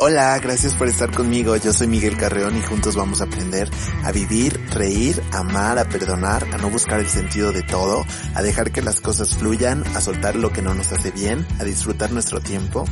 Hola, 0.00 0.38
gracias 0.38 0.74
por 0.74 0.86
estar 0.86 1.10
conmigo. 1.10 1.56
Yo 1.56 1.72
soy 1.72 1.88
Miguel 1.88 2.16
Carreón 2.16 2.56
y 2.56 2.62
juntos 2.62 2.94
vamos 2.94 3.20
a 3.20 3.24
aprender 3.24 3.68
a 4.04 4.12
vivir, 4.12 4.60
reír, 4.70 5.20
amar, 5.32 5.76
a 5.76 5.88
perdonar, 5.88 6.46
a 6.52 6.58
no 6.58 6.70
buscar 6.70 7.00
el 7.00 7.08
sentido 7.08 7.50
de 7.50 7.64
todo, 7.64 8.04
a 8.36 8.42
dejar 8.42 8.70
que 8.70 8.80
las 8.80 9.00
cosas 9.00 9.34
fluyan, 9.34 9.82
a 9.96 10.00
soltar 10.00 10.36
lo 10.36 10.52
que 10.52 10.62
no 10.62 10.72
nos 10.72 10.92
hace 10.92 11.10
bien, 11.10 11.44
a 11.58 11.64
disfrutar 11.64 12.12
nuestro 12.12 12.40
tiempo. 12.40 12.84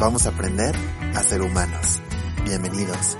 Vamos 0.00 0.26
a 0.26 0.30
aprender 0.30 0.74
a 1.14 1.22
ser 1.22 1.40
humanos. 1.40 2.00
Bienvenidos. 2.44 3.16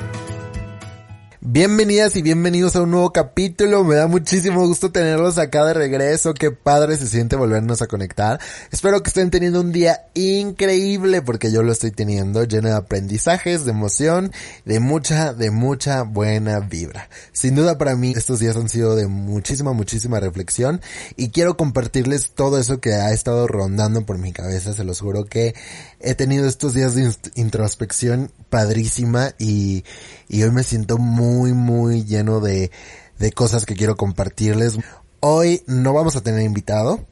Bienvenidas 1.43 2.17
y 2.17 2.23
bienvenidos 2.23 2.77
a 2.77 2.83
un 2.83 2.91
nuevo 2.91 3.15
capítulo. 3.15 3.83
Me 3.83 3.95
da 3.95 4.07
muchísimo 4.07 4.67
gusto 4.67 4.93
tenerlos 4.93 5.39
acá 5.39 5.65
de 5.65 5.73
regreso. 5.73 6.35
Qué 6.35 6.51
padre 6.51 6.99
se 6.99 7.07
siente 7.07 7.35
volvernos 7.35 7.81
a 7.81 7.87
conectar. 7.87 8.39
Espero 8.71 9.03
que 9.03 9.09
estén 9.09 9.31
teniendo 9.31 9.63
un 9.63 9.73
día 9.73 10.03
increíble 10.13 11.23
porque 11.23 11.51
yo 11.51 11.63
lo 11.63 11.73
estoy 11.73 11.93
teniendo 11.93 12.45
lleno 12.45 12.69
de 12.69 12.75
aprendizajes, 12.75 13.65
de 13.65 13.71
emoción, 13.71 14.33
de 14.67 14.81
mucha, 14.81 15.33
de 15.33 15.51
mucha 15.51 16.03
buena 16.03 16.61
vibra. 16.61 17.09
Sin 17.33 17.55
duda 17.55 17.79
para 17.79 17.97
mí 17.97 18.13
estos 18.15 18.39
días 18.39 18.59
han 18.59 18.69
sido 18.69 18.95
de 18.95 19.07
muchísima, 19.07 19.73
muchísima 19.73 20.21
reflexión 20.21 20.83
y 21.17 21.31
quiero 21.31 21.57
compartirles 21.57 22.33
todo 22.33 22.59
eso 22.59 22.83
que 22.83 22.93
ha 22.93 23.13
estado 23.13 23.47
rondando 23.47 24.05
por 24.05 24.19
mi 24.19 24.35
cabeza. 24.35 24.75
Se 24.75 24.85
los 24.85 25.01
juro 25.01 25.25
que 25.25 25.55
he 26.01 26.15
tenido 26.15 26.47
estos 26.47 26.75
días 26.75 26.95
de 26.95 27.11
introspección 27.35 28.31
padrísima 28.51 29.35
y, 29.39 29.85
y 30.29 30.43
hoy 30.43 30.51
me 30.51 30.65
siento 30.65 30.99
muy, 30.99 31.55
muy 31.55 32.05
lleno 32.05 32.41
de, 32.41 32.71
de 33.19 33.33
cosas 33.33 33.65
que 33.65 33.75
quiero 33.75 33.97
compartirles. 33.97 34.79
Hoy 35.21 35.63
no 35.67 35.95
vamos 35.95 36.17
a 36.17 36.23
tener 36.23 36.43
invitado. 36.43 37.07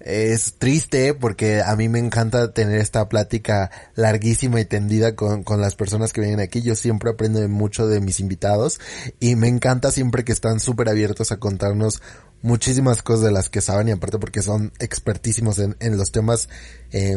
Es 0.00 0.54
triste 0.58 1.14
porque 1.14 1.62
a 1.62 1.74
mí 1.76 1.88
me 1.88 1.98
encanta 1.98 2.52
tener 2.52 2.78
esta 2.78 3.08
plática 3.08 3.70
larguísima 3.94 4.60
y 4.60 4.66
tendida 4.66 5.14
con, 5.14 5.44
con 5.44 5.62
las 5.62 5.76
personas 5.76 6.12
que 6.12 6.20
vienen 6.20 6.40
aquí. 6.40 6.60
Yo 6.60 6.74
siempre 6.74 7.10
aprendo 7.10 7.46
mucho 7.48 7.86
de 7.86 8.00
mis 8.00 8.20
invitados 8.20 8.80
y 9.18 9.36
me 9.36 9.48
encanta 9.48 9.90
siempre 9.90 10.24
que 10.24 10.32
están 10.32 10.60
súper 10.60 10.90
abiertos 10.90 11.32
a 11.32 11.38
contarnos 11.38 12.02
muchísimas 12.42 13.02
cosas 13.02 13.24
de 13.24 13.32
las 13.32 13.48
que 13.48 13.62
saben 13.62 13.88
y 13.88 13.92
aparte 13.92 14.18
porque 14.18 14.42
son 14.42 14.72
expertísimos 14.78 15.58
en, 15.58 15.76
en 15.80 15.96
los 15.96 16.12
temas 16.12 16.50
eh, 16.92 17.16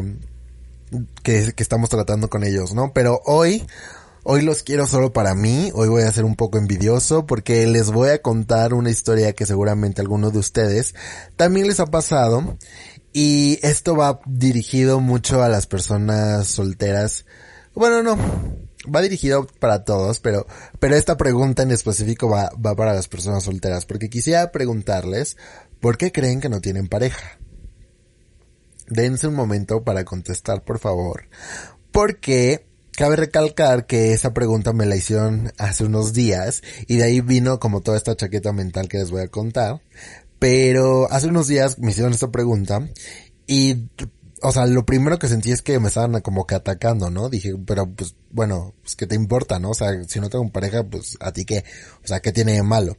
que, 1.23 1.53
que 1.53 1.63
estamos 1.63 1.89
tratando 1.89 2.29
con 2.29 2.43
ellos, 2.43 2.73
¿no? 2.73 2.93
Pero 2.93 3.21
hoy, 3.25 3.65
hoy 4.23 4.41
los 4.41 4.63
quiero 4.63 4.87
solo 4.87 5.13
para 5.13 5.35
mí, 5.35 5.71
hoy 5.73 5.89
voy 5.89 6.03
a 6.03 6.11
ser 6.11 6.25
un 6.25 6.35
poco 6.35 6.57
envidioso 6.57 7.25
porque 7.25 7.67
les 7.67 7.91
voy 7.91 8.09
a 8.09 8.21
contar 8.21 8.73
una 8.73 8.89
historia 8.89 9.33
que 9.33 9.45
seguramente 9.45 10.01
algunos 10.01 10.33
de 10.33 10.39
ustedes 10.39 10.95
también 11.35 11.67
les 11.67 11.79
ha 11.79 11.87
pasado 11.87 12.57
y 13.13 13.59
esto 13.63 13.95
va 13.95 14.19
dirigido 14.25 14.99
mucho 14.99 15.41
a 15.41 15.49
las 15.49 15.65
personas 15.65 16.47
solteras. 16.47 17.25
Bueno, 17.73 18.03
no, 18.03 18.17
va 18.93 19.01
dirigido 19.01 19.47
para 19.59 19.83
todos, 19.83 20.19
pero, 20.19 20.45
pero 20.79 20.95
esta 20.95 21.17
pregunta 21.17 21.63
en 21.63 21.71
específico 21.71 22.29
va, 22.29 22.51
va 22.63 22.75
para 22.75 22.93
las 22.93 23.07
personas 23.07 23.43
solteras, 23.43 23.85
porque 23.85 24.09
quisiera 24.09 24.51
preguntarles, 24.51 25.37
¿por 25.79 25.97
qué 25.97 26.11
creen 26.11 26.41
que 26.41 26.49
no 26.49 26.61
tienen 26.61 26.87
pareja? 26.87 27.37
Dense 28.87 29.27
un 29.27 29.35
momento 29.35 29.83
para 29.83 30.05
contestar, 30.05 30.63
por 30.63 30.79
favor. 30.79 31.27
Porque 31.91 32.65
cabe 32.91 33.15
recalcar 33.15 33.85
que 33.85 34.13
esa 34.13 34.33
pregunta 34.33 34.73
me 34.73 34.85
la 34.85 34.95
hicieron 34.95 35.51
hace 35.57 35.85
unos 35.85 36.13
días 36.13 36.63
y 36.87 36.97
de 36.97 37.03
ahí 37.03 37.21
vino 37.21 37.59
como 37.59 37.81
toda 37.81 37.97
esta 37.97 38.15
chaqueta 38.15 38.53
mental 38.53 38.89
que 38.89 38.97
les 38.97 39.11
voy 39.11 39.21
a 39.21 39.27
contar. 39.27 39.81
Pero 40.39 41.11
hace 41.11 41.27
unos 41.27 41.47
días 41.47 41.79
me 41.79 41.91
hicieron 41.91 42.13
esta 42.13 42.31
pregunta 42.31 42.87
y 43.45 43.87
o 44.41 44.51
sea, 44.51 44.65
lo 44.67 44.85
primero 44.85 45.17
que 45.17 45.27
sentí 45.27 45.51
es 45.51 45.61
que 45.61 45.79
me 45.79 45.87
estaban 45.87 46.21
como 46.21 46.45
que 46.45 46.55
atacando, 46.55 47.09
¿no? 47.09 47.29
Dije, 47.29 47.55
pero 47.65 47.89
pues, 47.89 48.15
bueno, 48.31 48.73
pues 48.81 48.95
qué 48.95 49.07
te 49.07 49.15
importa, 49.15 49.59
¿no? 49.59 49.71
O 49.71 49.73
sea, 49.73 50.03
si 50.07 50.19
no 50.19 50.29
tengo 50.29 50.49
pareja, 50.49 50.83
pues 50.83 51.17
a 51.19 51.31
ti 51.31 51.45
qué, 51.45 51.63
o 52.03 52.07
sea, 52.07 52.19
¿qué 52.19 52.31
tiene 52.31 52.53
de 52.53 52.63
malo? 52.63 52.95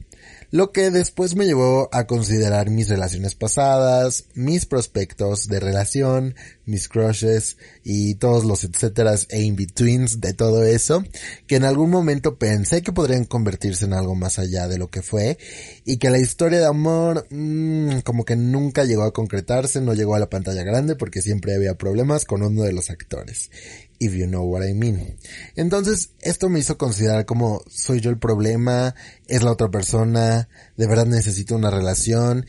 lo 0.51 0.71
que 0.71 0.89
después 0.89 1.35
me 1.35 1.45
llevó 1.45 1.89
a 1.91 2.05
considerar 2.05 2.69
mis 2.71 2.89
relaciones 2.89 3.35
pasadas, 3.35 4.25
mis 4.33 4.65
prospectos 4.65 5.47
de 5.47 5.59
relación, 5.59 6.35
mis 6.65 6.87
crushes 6.87 7.57
y 7.83 8.15
todos 8.15 8.45
los 8.45 8.63
etcéteras 8.63 9.27
e 9.29 9.41
in-betweens 9.41 10.21
de 10.21 10.33
todo 10.33 10.63
eso, 10.63 11.03
que 11.45 11.57
en 11.57 11.65
algún 11.65 11.91
momento 11.91 12.37
pensé 12.37 12.81
que 12.81 12.91
podrían 12.91 13.25
convertirse 13.25 13.85
en 13.85 13.93
algo 13.93 14.15
más 14.15 14.39
allá 14.39 14.67
de 14.67 14.79
lo 14.79 14.89
que 14.89 15.03
fue 15.03 15.37
y 15.85 15.97
que 15.97 16.09
la 16.09 16.19
historia 16.19 16.59
de 16.59 16.65
amor 16.65 17.27
mmm, 17.29 17.99
como 17.99 18.25
que 18.25 18.35
nunca 18.35 18.85
llegó 18.85 19.03
a 19.03 19.13
concretarse, 19.13 19.81
no 19.81 19.93
llegó 19.93 20.15
a 20.15 20.19
la 20.19 20.29
pantalla 20.29 20.63
grande 20.63 20.95
porque 20.95 21.21
siempre 21.21 21.53
había 21.53 21.75
problemas 21.75 22.25
con 22.25 22.41
uno 22.41 22.63
de 22.63 22.73
los 22.73 22.89
actores 22.89 23.51
if 23.99 24.13
you 24.15 24.25
know 24.25 24.43
what 24.43 24.65
I 24.65 24.73
mean. 24.73 25.17
Entonces, 25.55 26.11
esto 26.21 26.49
me 26.49 26.59
hizo 26.59 26.77
considerar 26.77 27.25
como 27.25 27.61
soy 27.69 27.99
yo 27.99 28.09
el 28.09 28.17
problema, 28.17 28.95
es 29.27 29.43
la 29.43 29.51
otra 29.51 29.69
persona, 29.69 30.49
de 30.77 30.87
verdad 30.87 31.05
necesito 31.05 31.55
una 31.55 31.69
relación. 31.69 32.45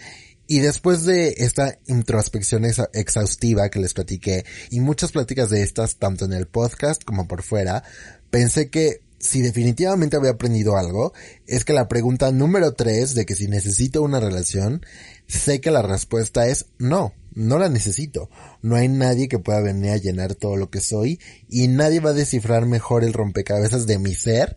Y 0.47 0.61
después 0.61 1.05
de 1.05 1.35
esta 1.39 1.79
introspección 1.87 2.65
exhaustiva 2.65 3.69
que 3.69 3.79
les 3.79 3.95
platiqué 3.95 4.45
y 4.71 4.81
muchas 4.81 5.13
pláticas 5.13 5.49
de 5.51 5.63
estas 5.63 5.97
tanto 5.97 6.25
en 6.25 6.33
el 6.33 6.49
podcast 6.49 7.05
como 7.05 7.29
por 7.29 7.43
fuera, 7.43 7.85
pensé 8.31 8.69
que 8.69 9.03
si 9.21 9.43
definitivamente 9.43 10.17
había 10.17 10.31
aprendido 10.31 10.77
algo, 10.77 11.13
es 11.47 11.65
que 11.65 11.73
la 11.73 11.87
pregunta 11.87 12.33
número 12.33 12.73
tres 12.73 13.15
de 13.15 13.27
que 13.27 13.37
si 13.37 13.47
necesito 13.47 14.03
una 14.03 14.19
relación, 14.19 14.85
sé 15.29 15.61
que 15.61 15.71
la 15.71 15.83
respuesta 15.83 16.49
es 16.49 16.67
no 16.79 17.13
no 17.35 17.59
la 17.59 17.69
necesito. 17.69 18.31
No 18.63 18.77
hay 18.77 18.89
nadie 18.89 19.29
que 19.29 19.39
pueda 19.39 19.61
venir 19.61 19.91
a 19.91 19.97
llenar 19.97 20.35
todo 20.35 20.57
lo 20.57 20.71
que 20.71 20.81
soy 20.81 21.21
y 21.49 21.69
nadie 21.69 22.01
va 22.01 22.11
a 22.11 22.15
descifrar 22.15 22.67
mejor 22.67 23.05
el 23.05 23.13
rompecabezas 23.13 23.87
de 23.87 23.99
mi 23.99 24.15
ser 24.15 24.57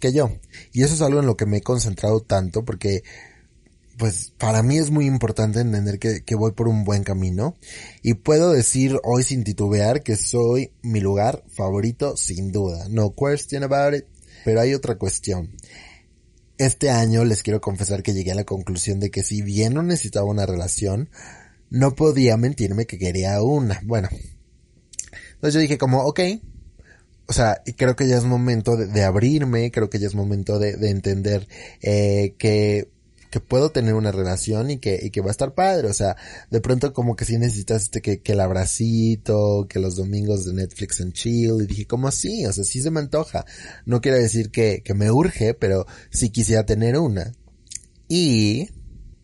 que 0.00 0.12
yo. 0.12 0.30
Y 0.72 0.82
eso 0.82 0.94
es 0.94 1.02
algo 1.02 1.20
en 1.20 1.26
lo 1.26 1.36
que 1.36 1.46
me 1.46 1.58
he 1.58 1.62
concentrado 1.62 2.20
tanto 2.20 2.64
porque 2.64 3.02
pues 3.96 4.32
para 4.38 4.62
mí 4.62 4.78
es 4.78 4.90
muy 4.90 5.06
importante 5.06 5.60
entender 5.60 6.00
que, 6.00 6.24
que, 6.24 6.34
voy 6.34 6.50
por 6.50 6.66
un 6.66 6.82
buen 6.82 7.04
camino 7.04 7.56
y 8.02 8.14
puedo 8.14 8.52
decir 8.52 8.98
hoy 9.04 9.22
sin 9.22 9.44
titubear 9.44 10.02
que 10.02 10.16
soy 10.16 10.72
mi 10.82 11.00
lugar 11.00 11.44
favorito 11.48 12.16
sin 12.16 12.50
duda. 12.50 12.88
No 12.88 13.14
question 13.14 13.62
about 13.62 13.94
it. 13.94 14.04
Pero 14.44 14.60
hay 14.60 14.74
otra 14.74 14.96
cuestión. 14.96 15.56
Este 16.58 16.90
año 16.90 17.24
les 17.24 17.42
quiero 17.42 17.60
confesar 17.60 18.02
que 18.02 18.12
llegué 18.12 18.32
a 18.32 18.36
la 18.36 18.44
conclusión 18.44 19.00
de 19.00 19.10
que 19.10 19.22
si 19.22 19.42
bien 19.42 19.74
no 19.74 19.82
necesitaba 19.82 20.26
una 20.26 20.46
relación, 20.46 21.08
no 21.74 21.96
podía 21.96 22.36
mentirme 22.36 22.86
que 22.86 22.98
quería 22.98 23.42
una. 23.42 23.80
Bueno. 23.84 24.08
Entonces 25.34 25.54
yo 25.54 25.60
dije 25.60 25.76
como, 25.76 26.04
ok. 26.04 26.20
O 27.26 27.32
sea, 27.32 27.62
creo 27.76 27.96
que 27.96 28.06
ya 28.06 28.16
es 28.16 28.24
momento 28.24 28.76
de, 28.76 29.02
abrirme, 29.02 29.70
creo 29.72 29.90
que 29.90 29.98
ya 29.98 30.06
es 30.06 30.14
momento 30.14 30.58
de, 30.58 30.76
de 30.76 30.90
entender 30.90 31.48
eh, 31.80 32.34
que, 32.38 32.90
que 33.30 33.40
puedo 33.40 33.70
tener 33.70 33.94
una 33.94 34.12
relación 34.12 34.70
y 34.70 34.78
que, 34.78 35.00
y 35.02 35.10
que 35.10 35.20
va 35.20 35.28
a 35.28 35.30
estar 35.32 35.54
padre. 35.54 35.88
O 35.88 35.92
sea, 35.94 36.16
de 36.48 36.60
pronto 36.60 36.92
como 36.92 37.16
que 37.16 37.24
sí 37.24 37.38
necesitas 37.38 37.84
este 37.84 38.02
que, 38.02 38.20
que 38.20 38.32
el 38.32 38.40
abracito, 38.40 39.66
que 39.68 39.80
los 39.80 39.96
domingos 39.96 40.44
de 40.44 40.52
Netflix 40.52 41.00
en 41.00 41.12
chill. 41.12 41.62
Y 41.62 41.66
dije, 41.66 41.86
como 41.86 42.06
así? 42.06 42.46
O 42.46 42.52
sea, 42.52 42.62
sí 42.62 42.82
se 42.82 42.92
me 42.92 43.00
antoja. 43.00 43.46
No 43.84 44.00
quiero 44.00 44.18
decir 44.18 44.52
que, 44.52 44.82
que 44.84 44.94
me 44.94 45.10
urge, 45.10 45.54
pero 45.54 45.86
sí 46.10 46.30
quisiera 46.30 46.66
tener 46.66 46.98
una. 46.98 47.32
Y 48.06 48.68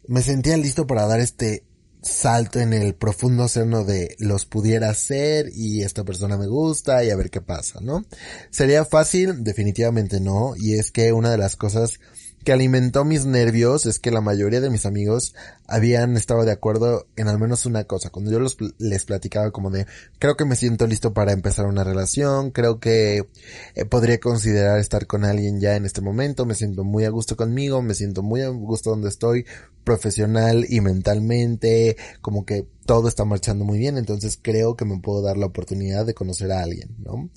me 0.08 0.22
sentía 0.22 0.56
listo 0.56 0.86
para 0.86 1.06
dar 1.06 1.20
este 1.20 1.64
salto 2.02 2.60
en 2.60 2.72
el 2.72 2.94
profundo 2.94 3.48
seno 3.48 3.84
de 3.84 4.16
los 4.18 4.46
pudiera 4.46 4.90
hacer 4.90 5.50
y 5.54 5.82
esta 5.82 6.04
persona 6.04 6.36
me 6.36 6.46
gusta 6.46 7.04
y 7.04 7.10
a 7.10 7.16
ver 7.16 7.30
qué 7.30 7.40
pasa, 7.40 7.80
¿no? 7.80 8.04
¿Sería 8.50 8.84
fácil? 8.84 9.44
Definitivamente 9.44 10.20
no. 10.20 10.54
Y 10.56 10.74
es 10.74 10.90
que 10.90 11.12
una 11.12 11.30
de 11.30 11.38
las 11.38 11.56
cosas 11.56 12.00
que 12.44 12.52
alimentó 12.52 13.04
mis 13.04 13.26
nervios 13.26 13.86
es 13.86 13.98
que 13.98 14.10
la 14.10 14.20
mayoría 14.20 14.60
de 14.60 14.70
mis 14.70 14.86
amigos 14.86 15.34
habían 15.66 16.16
estado 16.16 16.44
de 16.44 16.52
acuerdo 16.52 17.06
en 17.16 17.28
al 17.28 17.38
menos 17.38 17.66
una 17.66 17.84
cosa. 17.84 18.10
Cuando 18.10 18.30
yo 18.30 18.40
los, 18.40 18.56
les 18.78 19.04
platicaba 19.04 19.50
como 19.50 19.70
de, 19.70 19.86
creo 20.18 20.36
que 20.36 20.46
me 20.46 20.56
siento 20.56 20.86
listo 20.86 21.12
para 21.12 21.32
empezar 21.32 21.66
una 21.66 21.84
relación, 21.84 22.50
creo 22.50 22.80
que 22.80 23.28
eh, 23.74 23.84
podría 23.84 24.18
considerar 24.18 24.78
estar 24.78 25.06
con 25.06 25.24
alguien 25.24 25.60
ya 25.60 25.76
en 25.76 25.84
este 25.84 26.00
momento, 26.00 26.46
me 26.46 26.54
siento 26.54 26.82
muy 26.82 27.04
a 27.04 27.10
gusto 27.10 27.36
conmigo, 27.36 27.82
me 27.82 27.94
siento 27.94 28.22
muy 28.22 28.40
a 28.40 28.48
gusto 28.48 28.90
donde 28.90 29.10
estoy, 29.10 29.44
profesional 29.84 30.66
y 30.68 30.80
mentalmente, 30.80 31.96
como 32.20 32.44
que 32.44 32.66
todo 32.86 33.08
está 33.08 33.24
marchando 33.24 33.64
muy 33.64 33.78
bien, 33.78 33.98
entonces 33.98 34.38
creo 34.40 34.76
que 34.76 34.84
me 34.84 34.98
puedo 35.00 35.22
dar 35.22 35.36
la 35.36 35.46
oportunidad 35.46 36.06
de 36.06 36.14
conocer 36.14 36.52
a 36.52 36.62
alguien, 36.62 36.96
¿no? 36.98 37.28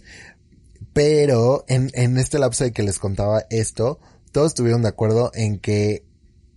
Pero 0.93 1.65
en, 1.67 1.89
en 1.93 2.17
este 2.17 2.39
lapso 2.39 2.63
de 2.63 2.71
que 2.71 2.83
les 2.83 2.99
contaba 2.99 3.45
esto, 3.49 3.99
todos 4.33 4.47
estuvieron 4.47 4.81
de 4.81 4.89
acuerdo 4.89 5.31
en 5.33 5.59
que 5.59 6.03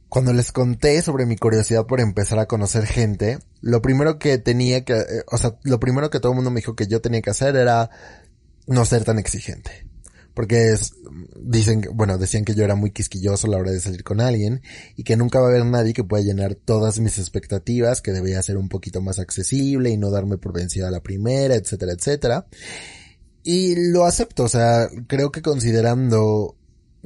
cuando 0.09 0.33
les 0.33 0.51
conté 0.51 1.01
sobre 1.03 1.27
mi 1.27 1.37
curiosidad 1.37 1.87
por 1.87 2.01
empezar 2.01 2.39
a 2.39 2.47
conocer 2.47 2.87
gente, 2.87 3.39
lo 3.61 3.83
primero 3.83 4.19
que 4.19 4.39
tenía 4.39 4.85
que, 4.85 4.95
eh, 4.95 5.25
o 5.31 5.37
sea, 5.37 5.59
lo 5.63 5.79
primero 5.79 6.11
que 6.11 6.21
todo 6.21 6.33
el 6.33 6.37
mundo 6.37 6.51
me 6.51 6.61
dijo 6.61 6.75
que 6.75 6.87
yo 6.87 7.01
tenía 7.01 7.23
que 7.23 7.31
hacer 7.31 7.55
era 7.55 7.91
no 8.67 8.85
ser 8.85 9.05
tan 9.05 9.19
exigente. 9.19 9.87
Porque 10.33 10.73
es, 10.73 10.93
dicen, 11.41 11.83
bueno, 11.95 12.19
decían 12.19 12.45
que 12.45 12.55
yo 12.55 12.63
era 12.63 12.75
muy 12.75 12.91
quisquilloso 12.91 13.47
a 13.47 13.51
la 13.51 13.57
hora 13.57 13.71
de 13.71 13.81
salir 13.81 14.05
con 14.05 14.21
alguien 14.21 14.61
y 14.95 15.03
que 15.03 15.17
nunca 15.17 15.41
va 15.41 15.47
a 15.47 15.51
haber 15.51 15.65
nadie 15.65 15.95
que 15.95 16.05
pueda 16.05 16.23
llenar 16.23 16.57
todas 16.57 16.99
mis 17.01 17.19
expectativas, 17.19 18.03
que 18.03 18.13
debía 18.13 18.43
ser 18.43 18.59
un 18.59 18.69
poquito 18.69 19.01
más 19.01 19.19
accesible 19.19 19.91
y 19.91 19.97
no 19.97 20.11
darme 20.11 20.37
por 20.37 20.53
vencida 20.53 20.89
a 20.89 20.91
la 20.91 21.03
primera, 21.03 21.55
etcétera, 21.55 21.93
etcétera. 21.93 22.47
Y 23.43 23.93
lo 23.93 24.05
acepto, 24.05 24.45
o 24.45 24.49
sea, 24.49 24.89
creo 25.07 25.31
que 25.31 25.41
considerando 25.41 26.56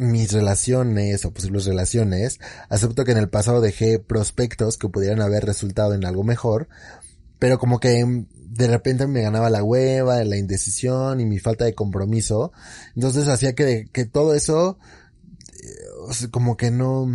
mis 0.01 0.33
relaciones 0.33 1.25
o 1.25 1.33
posibles 1.33 1.67
relaciones, 1.67 2.41
acepto 2.69 3.05
que 3.05 3.13
en 3.13 3.19
el 3.19 3.29
pasado 3.29 3.61
dejé 3.61 3.99
prospectos 3.99 4.79
que 4.79 4.89
pudieran 4.89 5.21
haber 5.21 5.45
resultado 5.45 5.95
en 5.95 6.05
algo 6.05 6.25
mejor, 6.25 6.69
pero 7.39 7.59
como 7.59 7.79
que 7.81 8.27
de 8.35 8.67
repente 8.67 9.07
me 9.07 9.23
ganaba 9.23 9.51
la 9.51 9.63
hueva, 9.63 10.25
la 10.25 10.37
indecisión 10.37 11.21
y 11.21 11.27
mi 11.27 11.39
falta 11.39 11.65
de 11.65 11.75
compromiso, 11.75 12.53
entonces 12.97 13.29
hacía 13.29 13.55
que, 13.55 13.89
que 13.93 14.07
todo 14.07 14.35
eso 14.35 14.79
eh, 15.63 16.29
como 16.31 16.57
que 16.57 16.71
no 16.71 17.07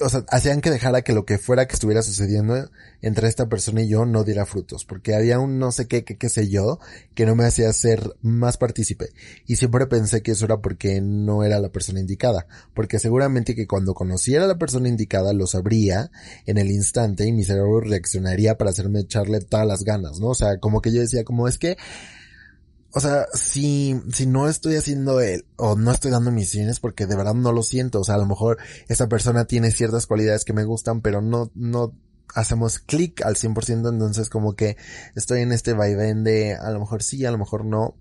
o 0.00 0.08
sea, 0.08 0.24
hacían 0.28 0.60
que 0.60 0.70
dejara 0.70 1.02
que 1.02 1.12
lo 1.12 1.24
que 1.24 1.38
fuera 1.38 1.66
que 1.66 1.74
estuviera 1.74 2.02
sucediendo 2.02 2.70
entre 3.02 3.28
esta 3.28 3.48
persona 3.48 3.82
y 3.82 3.88
yo 3.88 4.06
no 4.06 4.24
diera 4.24 4.46
frutos, 4.46 4.84
porque 4.84 5.14
había 5.14 5.38
un 5.38 5.58
no 5.58 5.72
sé 5.72 5.86
qué, 5.86 6.04
qué, 6.04 6.16
qué 6.16 6.28
sé 6.28 6.48
yo, 6.48 6.78
que 7.14 7.26
no 7.26 7.34
me 7.34 7.44
hacía 7.44 7.72
ser 7.72 8.14
más 8.22 8.56
partícipe. 8.56 9.10
Y 9.46 9.56
siempre 9.56 9.86
pensé 9.86 10.22
que 10.22 10.32
eso 10.32 10.44
era 10.44 10.58
porque 10.58 11.00
no 11.00 11.44
era 11.44 11.60
la 11.60 11.70
persona 11.70 12.00
indicada, 12.00 12.46
porque 12.74 12.98
seguramente 12.98 13.54
que 13.54 13.66
cuando 13.66 13.94
conociera 13.94 14.44
a 14.44 14.48
la 14.48 14.58
persona 14.58 14.88
indicada 14.88 15.32
lo 15.32 15.46
sabría 15.46 16.10
en 16.46 16.58
el 16.58 16.70
instante 16.70 17.26
y 17.26 17.32
mi 17.32 17.44
cerebro 17.44 17.80
reaccionaría 17.80 18.56
para 18.56 18.70
hacerme 18.70 19.00
echarle 19.00 19.40
todas 19.40 19.66
las 19.66 19.84
ganas, 19.84 20.18
¿no? 20.20 20.28
O 20.28 20.34
sea, 20.34 20.58
como 20.58 20.80
que 20.80 20.92
yo 20.92 21.00
decía, 21.00 21.24
como 21.24 21.48
es 21.48 21.58
que 21.58 21.76
o 22.92 23.00
sea, 23.00 23.26
si, 23.34 24.00
si 24.12 24.26
no 24.26 24.48
estoy 24.48 24.76
haciendo 24.76 25.20
el, 25.20 25.44
o 25.56 25.76
no 25.76 25.90
estoy 25.90 26.10
dando 26.10 26.30
misiones 26.30 26.80
porque 26.80 27.06
de 27.06 27.16
verdad 27.16 27.34
no 27.34 27.52
lo 27.52 27.62
siento, 27.62 28.00
o 28.00 28.04
sea, 28.04 28.14
a 28.14 28.18
lo 28.18 28.26
mejor 28.26 28.58
esa 28.88 29.08
persona 29.08 29.44
tiene 29.44 29.70
ciertas 29.70 30.06
cualidades 30.06 30.44
que 30.44 30.54
me 30.54 30.64
gustan, 30.64 31.02
pero 31.02 31.20
no, 31.20 31.50
no 31.54 31.92
hacemos 32.34 32.78
clic 32.78 33.22
al 33.24 33.36
100%, 33.36 33.88
entonces 33.88 34.30
como 34.30 34.54
que 34.54 34.76
estoy 35.14 35.42
en 35.42 35.52
este 35.52 35.74
vaivén 35.74 36.24
de 36.24 36.54
a 36.54 36.70
lo 36.70 36.80
mejor 36.80 37.02
sí, 37.02 37.24
a 37.26 37.30
lo 37.30 37.38
mejor 37.38 37.64
no, 37.64 37.94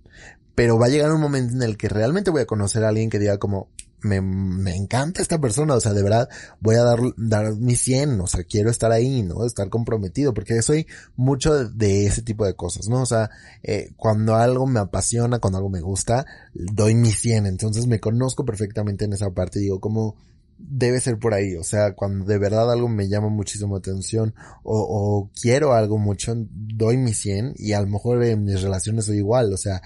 pero 0.57 0.80
va 0.80 0.88
a 0.88 0.89
llegar 0.89 1.13
un 1.13 1.21
momento 1.21 1.54
en 1.54 1.62
el 1.62 1.77
que 1.77 1.88
realmente 1.88 2.31
voy 2.31 2.42
a 2.42 2.48
conocer 2.48 2.83
a 2.83 2.89
alguien 2.89 3.12
que 3.12 3.19
diga 3.19 3.38
como, 3.38 3.69
me, 4.01 4.21
me 4.21 4.75
encanta 4.75 5.21
esta 5.21 5.39
persona, 5.39 5.75
o 5.75 5.80
sea, 5.80 5.94
de 5.94 6.01
verdad 6.01 6.30
voy 6.59 6.77
a 6.77 6.83
dar, 6.83 6.98
dar 7.15 7.56
mi 7.57 7.75
100, 7.75 8.19
o 8.21 8.25
sea, 8.25 8.44
quiero 8.44 8.71
estar 8.71 8.92
ahí, 8.92 9.21
¿no? 9.21 9.45
Estar 9.45 9.69
comprometido, 9.69 10.33
porque 10.33 10.59
soy 10.63 10.88
mucho 11.15 11.69
de, 11.69 12.07
ese 12.07 12.24
tipo 12.24 12.44
de 12.44 12.56
cosas, 12.56 12.89
¿no? 12.89 13.04
O 13.04 13.06
sea, 13.06 13.30
eh, 13.62 13.92
cuando 13.98 14.33
algo 14.33 14.65
me 14.65 14.80
apasiona, 14.80 15.38
cuando 15.38 15.59
algo 15.59 15.69
me 15.69 15.81
gusta, 15.81 16.25
doy 16.56 16.95
mi 16.95 17.12
100, 17.12 17.45
entonces 17.45 17.86
me 17.86 18.00
conozco 18.00 18.44
perfectamente 18.44 19.06
en 19.06 19.13
esa 19.13 19.30
parte, 19.30 19.60
digo, 19.60 19.80
como 19.80 20.15
debe 20.57 21.00
ser 21.00 21.19
por 21.19 21.36
ahí, 21.36 21.56
o 21.56 21.63
sea, 21.63 21.94
cuando 21.94 22.25
de 22.25 22.39
verdad 22.39 22.71
algo 22.71 22.89
me 22.89 23.07
llama 23.07 23.30
muchísimo 23.30 23.75
atención 23.75 24.33
o, 24.63 24.80
o 24.80 25.30
quiero 25.39 25.74
algo 25.74 26.00
mucho, 26.00 26.33
doy 26.36 26.98
mi 26.98 27.13
100 27.13 27.53
y 27.57 27.74
a 27.74 27.81
lo 27.81 27.86
mejor 27.86 28.24
en 28.24 28.44
mis 28.44 28.63
relaciones 28.63 29.06
soy 29.06 29.18
igual, 29.18 29.53
o 29.53 29.57
sea, 29.57 29.83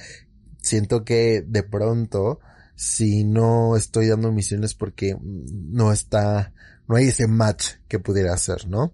siento 0.62 1.04
que 1.04 1.44
de 1.46 1.64
pronto, 1.64 2.40
si 2.76 3.24
no 3.24 3.76
estoy 3.76 4.08
dando 4.08 4.32
misiones 4.32 4.74
porque 4.74 5.18
no 5.22 5.92
está, 5.92 6.54
no 6.88 6.96
hay 6.96 7.10
ese 7.10 7.28
match 7.28 7.74
que 7.88 8.00
pudiera 8.00 8.34
hacer, 8.34 8.68
¿no? 8.68 8.94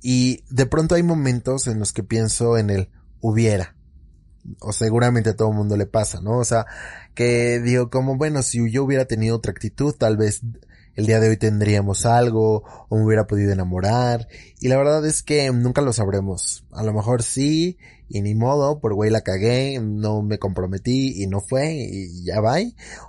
Y 0.00 0.42
de 0.50 0.66
pronto 0.66 0.94
hay 0.94 1.02
momentos 1.02 1.66
en 1.66 1.78
los 1.78 1.92
que 1.92 2.02
pienso 2.02 2.58
en 2.58 2.70
el 2.70 2.88
hubiera. 3.20 3.76
O 4.58 4.72
seguramente 4.72 5.30
a 5.30 5.36
todo 5.36 5.50
el 5.50 5.56
mundo 5.56 5.76
le 5.76 5.86
pasa, 5.86 6.20
¿no? 6.20 6.38
O 6.38 6.44
sea, 6.44 6.66
que 7.14 7.60
digo 7.60 7.90
como, 7.90 8.16
bueno, 8.16 8.42
si 8.42 8.70
yo 8.72 8.82
hubiera 8.82 9.04
tenido 9.04 9.36
otra 9.36 9.52
actitud, 9.52 9.94
tal 9.94 10.16
vez 10.16 10.40
el 10.94 11.06
día 11.06 11.20
de 11.20 11.28
hoy 11.28 11.36
tendríamos 11.36 12.04
algo 12.06 12.64
o 12.88 12.96
me 12.96 13.04
hubiera 13.04 13.26
podido 13.26 13.52
enamorar. 13.52 14.28
Y 14.60 14.68
la 14.68 14.76
verdad 14.76 15.04
es 15.06 15.22
que 15.22 15.50
nunca 15.50 15.80
lo 15.82 15.92
sabremos. 15.92 16.64
A 16.70 16.82
lo 16.82 16.92
mejor 16.92 17.22
sí 17.22 17.78
y 18.14 18.20
ni 18.20 18.34
modo, 18.34 18.78
por 18.78 18.92
güey 18.92 19.10
la 19.10 19.22
cagué, 19.22 19.80
no 19.80 20.20
me 20.20 20.38
comprometí 20.38 21.22
y 21.22 21.26
no 21.26 21.40
fue 21.40 21.72
y 21.72 22.24
ya 22.24 22.42
va. 22.42 22.58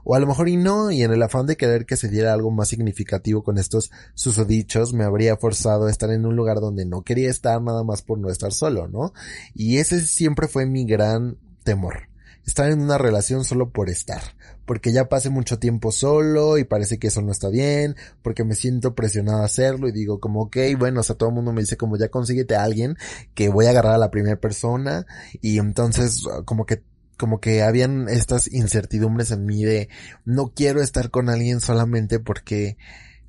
O 0.05 0.15
a 0.15 0.19
lo 0.19 0.27
mejor 0.27 0.47
y 0.47 0.55
no, 0.55 0.91
y 0.91 1.03
en 1.03 1.11
el 1.11 1.21
afán 1.21 1.45
de 1.45 1.57
querer 1.57 1.85
que 1.85 1.97
se 1.97 2.07
diera 2.07 2.31
algo 2.31 2.51
más 2.51 2.69
significativo 2.69 3.43
con 3.43 3.57
estos 3.57 3.91
susodichos, 4.13 4.93
me 4.93 5.03
habría 5.03 5.35
forzado 5.35 5.87
a 5.87 5.91
estar 5.91 6.09
en 6.11 6.25
un 6.25 6.37
lugar 6.37 6.61
donde 6.61 6.85
no 6.85 7.01
quería 7.01 7.29
estar 7.29 7.61
nada 7.61 7.83
más 7.83 8.01
por 8.01 8.17
no 8.17 8.29
estar 8.29 8.53
solo, 8.53 8.87
¿no? 8.87 9.13
Y 9.53 9.79
ese 9.79 9.99
siempre 9.99 10.47
fue 10.47 10.65
mi 10.65 10.85
gran 10.85 11.37
temor 11.65 12.12
estar 12.45 12.69
en 12.69 12.81
una 12.81 12.97
relación 12.97 13.43
solo 13.45 13.69
por 13.69 13.89
estar, 13.89 14.21
porque 14.65 14.91
ya 14.91 15.09
pasé 15.09 15.29
mucho 15.29 15.59
tiempo 15.59 15.91
solo 15.91 16.57
y 16.57 16.63
parece 16.63 16.99
que 16.99 17.07
eso 17.07 17.21
no 17.21 17.31
está 17.31 17.49
bien, 17.49 17.95
porque 18.21 18.43
me 18.43 18.55
siento 18.55 18.95
presionado 18.95 19.41
a 19.41 19.45
hacerlo 19.45 19.87
y 19.87 19.91
digo 19.91 20.19
como, 20.19 20.41
ok, 20.43 20.57
bueno, 20.77 21.01
o 21.01 21.03
sea, 21.03 21.15
todo 21.15 21.29
el 21.29 21.35
mundo 21.35 21.53
me 21.53 21.61
dice 21.61 21.77
como 21.77 21.97
ya 21.97 22.09
consíguete 22.09 22.55
a 22.55 22.63
alguien 22.63 22.97
que 23.33 23.49
voy 23.49 23.65
a 23.65 23.69
agarrar 23.69 23.93
a 23.93 23.97
la 23.97 24.11
primera 24.11 24.35
persona 24.37 25.05
y 25.41 25.59
entonces 25.59 26.23
como 26.45 26.65
que 26.65 26.83
como 27.17 27.39
que 27.39 27.61
habían 27.61 28.09
estas 28.09 28.51
incertidumbres 28.51 29.31
en 29.31 29.45
mí 29.45 29.63
de 29.63 29.87
no 30.25 30.51
quiero 30.53 30.81
estar 30.81 31.09
con 31.11 31.29
alguien 31.29 31.61
solamente 31.61 32.19
porque 32.19 32.75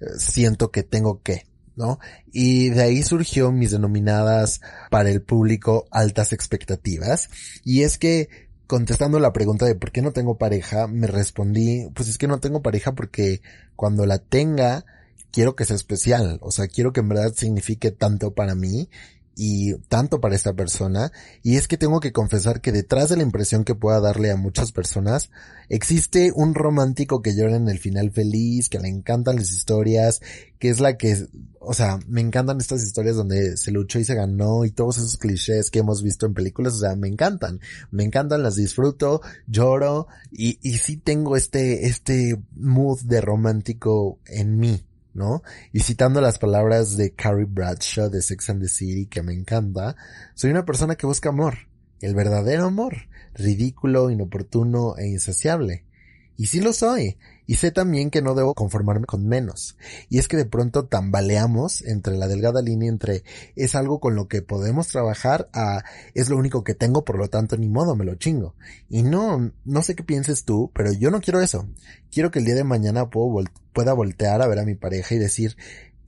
eh, 0.00 0.06
siento 0.18 0.70
que 0.70 0.82
tengo 0.82 1.22
que, 1.22 1.46
¿no? 1.76 1.98
Y 2.32 2.70
de 2.70 2.82
ahí 2.82 3.02
surgió 3.02 3.52
mis 3.52 3.70
denominadas 3.70 4.60
para 4.90 5.10
el 5.10 5.22
público 5.22 5.86
altas 5.90 6.32
expectativas. 6.32 7.28
Y 7.62 7.82
es 7.82 7.98
que 7.98 8.28
contestando 8.66 9.18
la 9.18 9.32
pregunta 9.32 9.66
de 9.66 9.74
por 9.74 9.92
qué 9.92 10.02
no 10.02 10.12
tengo 10.12 10.38
pareja, 10.38 10.86
me 10.86 11.06
respondí, 11.06 11.88
pues 11.94 12.08
es 12.08 12.18
que 12.18 12.28
no 12.28 12.40
tengo 12.40 12.62
pareja 12.62 12.92
porque 12.92 13.42
cuando 13.76 14.06
la 14.06 14.18
tenga, 14.18 14.84
quiero 15.30 15.56
que 15.56 15.64
sea 15.64 15.76
especial, 15.76 16.38
o 16.42 16.50
sea, 16.50 16.68
quiero 16.68 16.92
que 16.92 17.00
en 17.00 17.08
verdad 17.08 17.34
signifique 17.34 17.90
tanto 17.90 18.32
para 18.32 18.54
mí 18.54 18.88
y 19.36 19.74
tanto 19.88 20.20
para 20.20 20.34
esta 20.34 20.52
persona. 20.52 21.12
Y 21.42 21.56
es 21.56 21.68
que 21.68 21.76
tengo 21.76 22.00
que 22.00 22.12
confesar 22.12 22.60
que 22.60 22.72
detrás 22.72 23.08
de 23.08 23.16
la 23.16 23.22
impresión 23.22 23.64
que 23.64 23.74
pueda 23.74 24.00
darle 24.00 24.30
a 24.30 24.36
muchas 24.36 24.72
personas, 24.72 25.30
existe 25.68 26.32
un 26.34 26.54
romántico 26.54 27.22
que 27.22 27.34
llora 27.34 27.56
en 27.56 27.68
el 27.68 27.78
final 27.78 28.10
feliz, 28.10 28.68
que 28.68 28.78
le 28.78 28.88
encantan 28.88 29.36
las 29.36 29.52
historias, 29.52 30.20
que 30.58 30.70
es 30.70 30.80
la 30.80 30.96
que, 30.96 31.26
o 31.58 31.74
sea, 31.74 31.98
me 32.06 32.20
encantan 32.20 32.60
estas 32.60 32.82
historias 32.82 33.16
donde 33.16 33.56
se 33.56 33.70
luchó 33.70 33.98
y 33.98 34.04
se 34.04 34.14
ganó 34.14 34.64
y 34.64 34.70
todos 34.70 34.98
esos 34.98 35.16
clichés 35.16 35.70
que 35.70 35.80
hemos 35.80 36.02
visto 36.02 36.26
en 36.26 36.34
películas, 36.34 36.74
o 36.74 36.78
sea, 36.78 36.96
me 36.96 37.08
encantan, 37.08 37.60
me 37.90 38.04
encantan, 38.04 38.42
las 38.42 38.56
disfruto, 38.56 39.20
lloro 39.46 40.06
y, 40.30 40.58
y 40.62 40.78
sí 40.78 40.96
tengo 40.96 41.36
este, 41.36 41.86
este 41.86 42.40
mood 42.56 43.00
de 43.02 43.20
romántico 43.20 44.18
en 44.26 44.58
mí. 44.58 44.84
¿No? 45.14 45.42
Y 45.72 45.80
citando 45.80 46.20
las 46.20 46.38
palabras 46.38 46.96
de 46.96 47.14
Carrie 47.14 47.46
Bradshaw 47.46 48.10
de 48.10 48.20
Sex 48.20 48.50
and 48.50 48.62
the 48.62 48.68
City, 48.68 49.06
que 49.06 49.22
me 49.22 49.32
encanta, 49.32 49.96
soy 50.34 50.50
una 50.50 50.66
persona 50.66 50.96
que 50.96 51.06
busca 51.06 51.30
amor, 51.30 51.54
el 52.00 52.14
verdadero 52.14 52.66
amor, 52.66 53.08
ridículo, 53.34 54.10
inoportuno 54.10 54.96
e 54.98 55.06
insaciable. 55.06 55.84
Y 56.36 56.46
sí 56.46 56.60
lo 56.60 56.72
soy, 56.72 57.16
y 57.46 57.56
sé 57.56 57.70
también 57.70 58.10
que 58.10 58.22
no 58.22 58.34
debo 58.34 58.54
conformarme 58.54 59.06
con 59.06 59.26
menos. 59.26 59.76
Y 60.08 60.18
es 60.18 60.28
que 60.28 60.36
de 60.36 60.46
pronto 60.46 60.86
tambaleamos 60.86 61.82
entre 61.82 62.16
la 62.16 62.26
delgada 62.26 62.62
línea 62.62 62.88
entre 62.88 63.24
es 63.56 63.74
algo 63.74 64.00
con 64.00 64.14
lo 64.14 64.28
que 64.28 64.42
podemos 64.42 64.88
trabajar 64.88 65.48
a 65.52 65.84
es 66.14 66.28
lo 66.28 66.36
único 66.36 66.64
que 66.64 66.74
tengo, 66.74 67.04
por 67.04 67.18
lo 67.18 67.28
tanto 67.28 67.56
ni 67.56 67.68
modo 67.68 67.96
me 67.96 68.04
lo 68.04 68.14
chingo. 68.14 68.54
Y 68.88 69.02
no, 69.02 69.52
no 69.64 69.82
sé 69.82 69.94
qué 69.94 70.02
pienses 70.02 70.44
tú, 70.44 70.70
pero 70.74 70.92
yo 70.92 71.10
no 71.10 71.20
quiero 71.20 71.40
eso. 71.40 71.68
Quiero 72.10 72.30
que 72.30 72.38
el 72.38 72.44
día 72.44 72.54
de 72.54 72.64
mañana 72.64 73.10
pueda 73.10 73.92
voltear 73.92 74.42
a 74.42 74.46
ver 74.46 74.58
a 74.58 74.64
mi 74.64 74.74
pareja 74.74 75.14
y 75.14 75.18
decir 75.18 75.56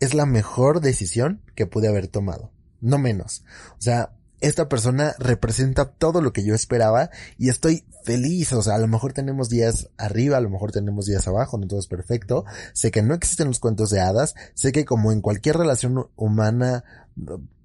es 0.00 0.14
la 0.14 0.26
mejor 0.26 0.80
decisión 0.80 1.42
que 1.54 1.66
pude 1.66 1.88
haber 1.88 2.08
tomado. 2.08 2.52
No 2.80 2.98
menos. 2.98 3.44
O 3.72 3.80
sea, 3.80 4.12
esta 4.40 4.68
persona 4.68 5.14
representa 5.18 5.90
todo 5.90 6.20
lo 6.20 6.32
que 6.32 6.44
yo 6.44 6.54
esperaba 6.54 7.10
y 7.38 7.48
estoy 7.48 7.84
feliz. 8.04 8.52
O 8.52 8.62
sea, 8.62 8.74
a 8.74 8.78
lo 8.78 8.88
mejor 8.88 9.12
tenemos 9.12 9.48
días 9.48 9.88
arriba, 9.96 10.36
a 10.36 10.40
lo 10.40 10.50
mejor 10.50 10.72
tenemos 10.72 11.06
días 11.06 11.26
abajo, 11.28 11.58
no 11.58 11.66
todo 11.66 11.80
es 11.80 11.86
perfecto. 11.86 12.44
Sé 12.72 12.90
que 12.90 13.02
no 13.02 13.14
existen 13.14 13.48
los 13.48 13.58
cuentos 13.58 13.90
de 13.90 14.00
hadas. 14.00 14.34
Sé 14.54 14.72
que 14.72 14.84
como 14.84 15.12
en 15.12 15.20
cualquier 15.20 15.56
relación 15.56 16.08
humana, 16.16 16.84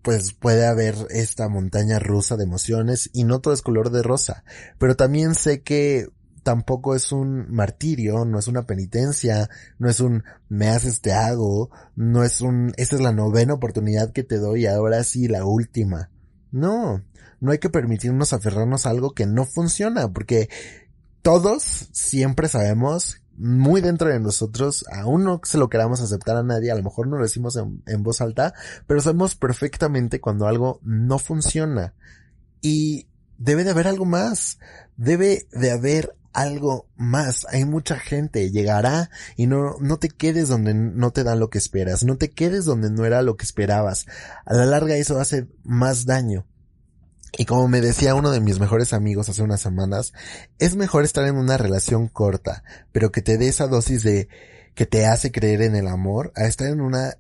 pues 0.02 0.34
puede 0.34 0.66
haber 0.66 0.96
esta 1.10 1.48
montaña 1.50 2.00
rusa 2.00 2.38
de 2.38 2.44
emociones 2.44 3.10
y 3.14 3.24
no 3.24 3.40
todo 3.40 3.54
es 3.54 3.62
color 3.62 3.92
de 3.92 4.04
rosa. 4.04 4.44
Pero 4.80 4.96
también 4.96 5.36
sé 5.36 5.62
que 5.62 6.10
tampoco 6.44 6.96
es 6.96 7.12
un 7.12 7.52
martirio, 7.52 8.26
no 8.26 8.40
es 8.40 8.48
una 8.48 8.66
penitencia, 8.66 9.50
no 9.78 9.90
es 9.90 10.00
un 10.00 10.24
me 10.50 10.70
haces 10.70 11.02
te 11.02 11.14
hago, 11.14 11.70
no 11.96 12.24
es 12.24 12.42
un, 12.42 12.74
esta 12.78 12.96
es 12.96 13.02
la 13.02 13.12
novena 13.12 13.54
oportunidad 13.54 14.12
que 14.12 14.24
te 14.24 14.38
doy, 14.38 14.66
ahora 14.66 15.04
sí 15.04 15.28
la 15.28 15.46
última. 15.46 16.10
No, 16.52 17.04
no 17.40 17.52
hay 17.52 17.60
que 17.60 17.70
permitirnos 17.70 18.34
aferrarnos 18.34 18.86
a 18.86 18.90
algo 18.90 19.14
que 19.14 19.26
no 19.26 19.46
funciona, 19.46 20.12
porque 20.12 20.50
todos 21.22 21.90
siempre 21.92 22.48
sabemos 22.48 23.22
muy 23.38 23.82
dentro 23.82 24.10
de 24.10 24.20
nosotros, 24.20 24.86
aún 24.92 25.24
no 25.24 25.42
se 25.44 25.58
lo 25.58 25.70
queramos 25.70 26.02
aceptar 26.02 26.38
a 26.38 26.44
nadie, 26.44 26.72
a 26.72 26.76
lo 26.76 26.84
mejor 26.84 27.08
no 27.08 27.18
lo 27.18 27.24
decimos 27.24 27.58
en, 27.58 28.04
voz 28.04 28.22
alta, 28.22 28.54
pero 28.86 29.02
sabemos 29.02 29.36
perfectamente 29.36 30.22
cuando 30.22 30.48
algo 30.48 30.80
no 30.84 31.18
funciona. 31.18 31.96
Y 32.62 33.08
debe 33.38 33.64
de 33.64 33.72
haber 33.72 33.88
algo 33.88 34.06
más, 34.06 34.60
debe 34.96 35.48
de 35.52 35.72
haber 35.72 36.16
algo 36.34 36.88
más. 36.96 37.46
Hay 37.50 37.66
mucha 37.66 37.98
gente, 38.00 38.52
llegará 38.52 39.10
y 39.36 39.48
no, 39.48 39.76
no 39.80 39.98
te 39.98 40.10
quedes 40.10 40.50
donde 40.50 40.74
no 40.74 41.12
te 41.12 41.24
dan 41.24 41.40
lo 41.40 41.50
que 41.50 41.58
esperas, 41.58 42.04
no 42.04 42.18
te 42.18 42.32
quedes 42.32 42.66
donde 42.66 42.90
no 42.90 43.06
era 43.06 43.22
lo 43.22 43.38
que 43.38 43.46
esperabas. 43.46 44.06
A 44.46 44.54
la 44.54 44.66
larga 44.66 44.96
eso 44.96 45.20
hace 45.20 45.48
más 45.64 46.06
daño. 46.06 46.46
Y 47.38 47.46
como 47.46 47.68
me 47.68 47.80
decía 47.80 48.16
uno 48.16 48.32
de 48.32 48.42
mis 48.42 48.60
mejores 48.60 48.92
amigos 48.94 49.30
hace 49.30 49.42
unas 49.42 49.62
semanas, 49.62 50.12
es 50.60 50.76
mejor 50.76 51.06
estar 51.06 51.26
en 51.26 51.38
una 51.38 51.58
relación 51.58 52.08
corta, 52.10 52.64
pero 52.92 53.12
que 53.12 53.22
te 53.22 53.38
dé 53.38 53.48
esa 53.48 53.68
dosis 53.68 54.04
de 54.04 54.28
que 54.76 54.86
te 54.86 55.06
hace 55.06 55.32
creer 55.32 55.62
en 55.62 55.76
el 55.76 55.88
amor, 55.88 56.34
a 56.36 56.46
estar 56.46 56.68
en 56.68 56.82
una 56.82 57.16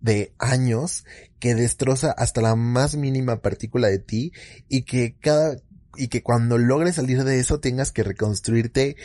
de 0.00 0.34
años 0.38 1.04
que 1.38 1.54
destroza 1.54 2.12
hasta 2.12 2.40
la 2.40 2.56
más 2.56 2.94
mínima 2.94 3.40
partícula 3.40 3.88
de 3.88 3.98
ti 3.98 4.32
y 4.68 4.82
que 4.82 5.16
cada 5.18 5.56
y 5.98 6.08
que 6.08 6.22
cuando 6.22 6.56
logres 6.58 6.94
salir 6.94 7.24
de 7.24 7.40
eso 7.40 7.60
tengas 7.60 7.92
que 7.92 8.02
reconstruirte 8.02 8.96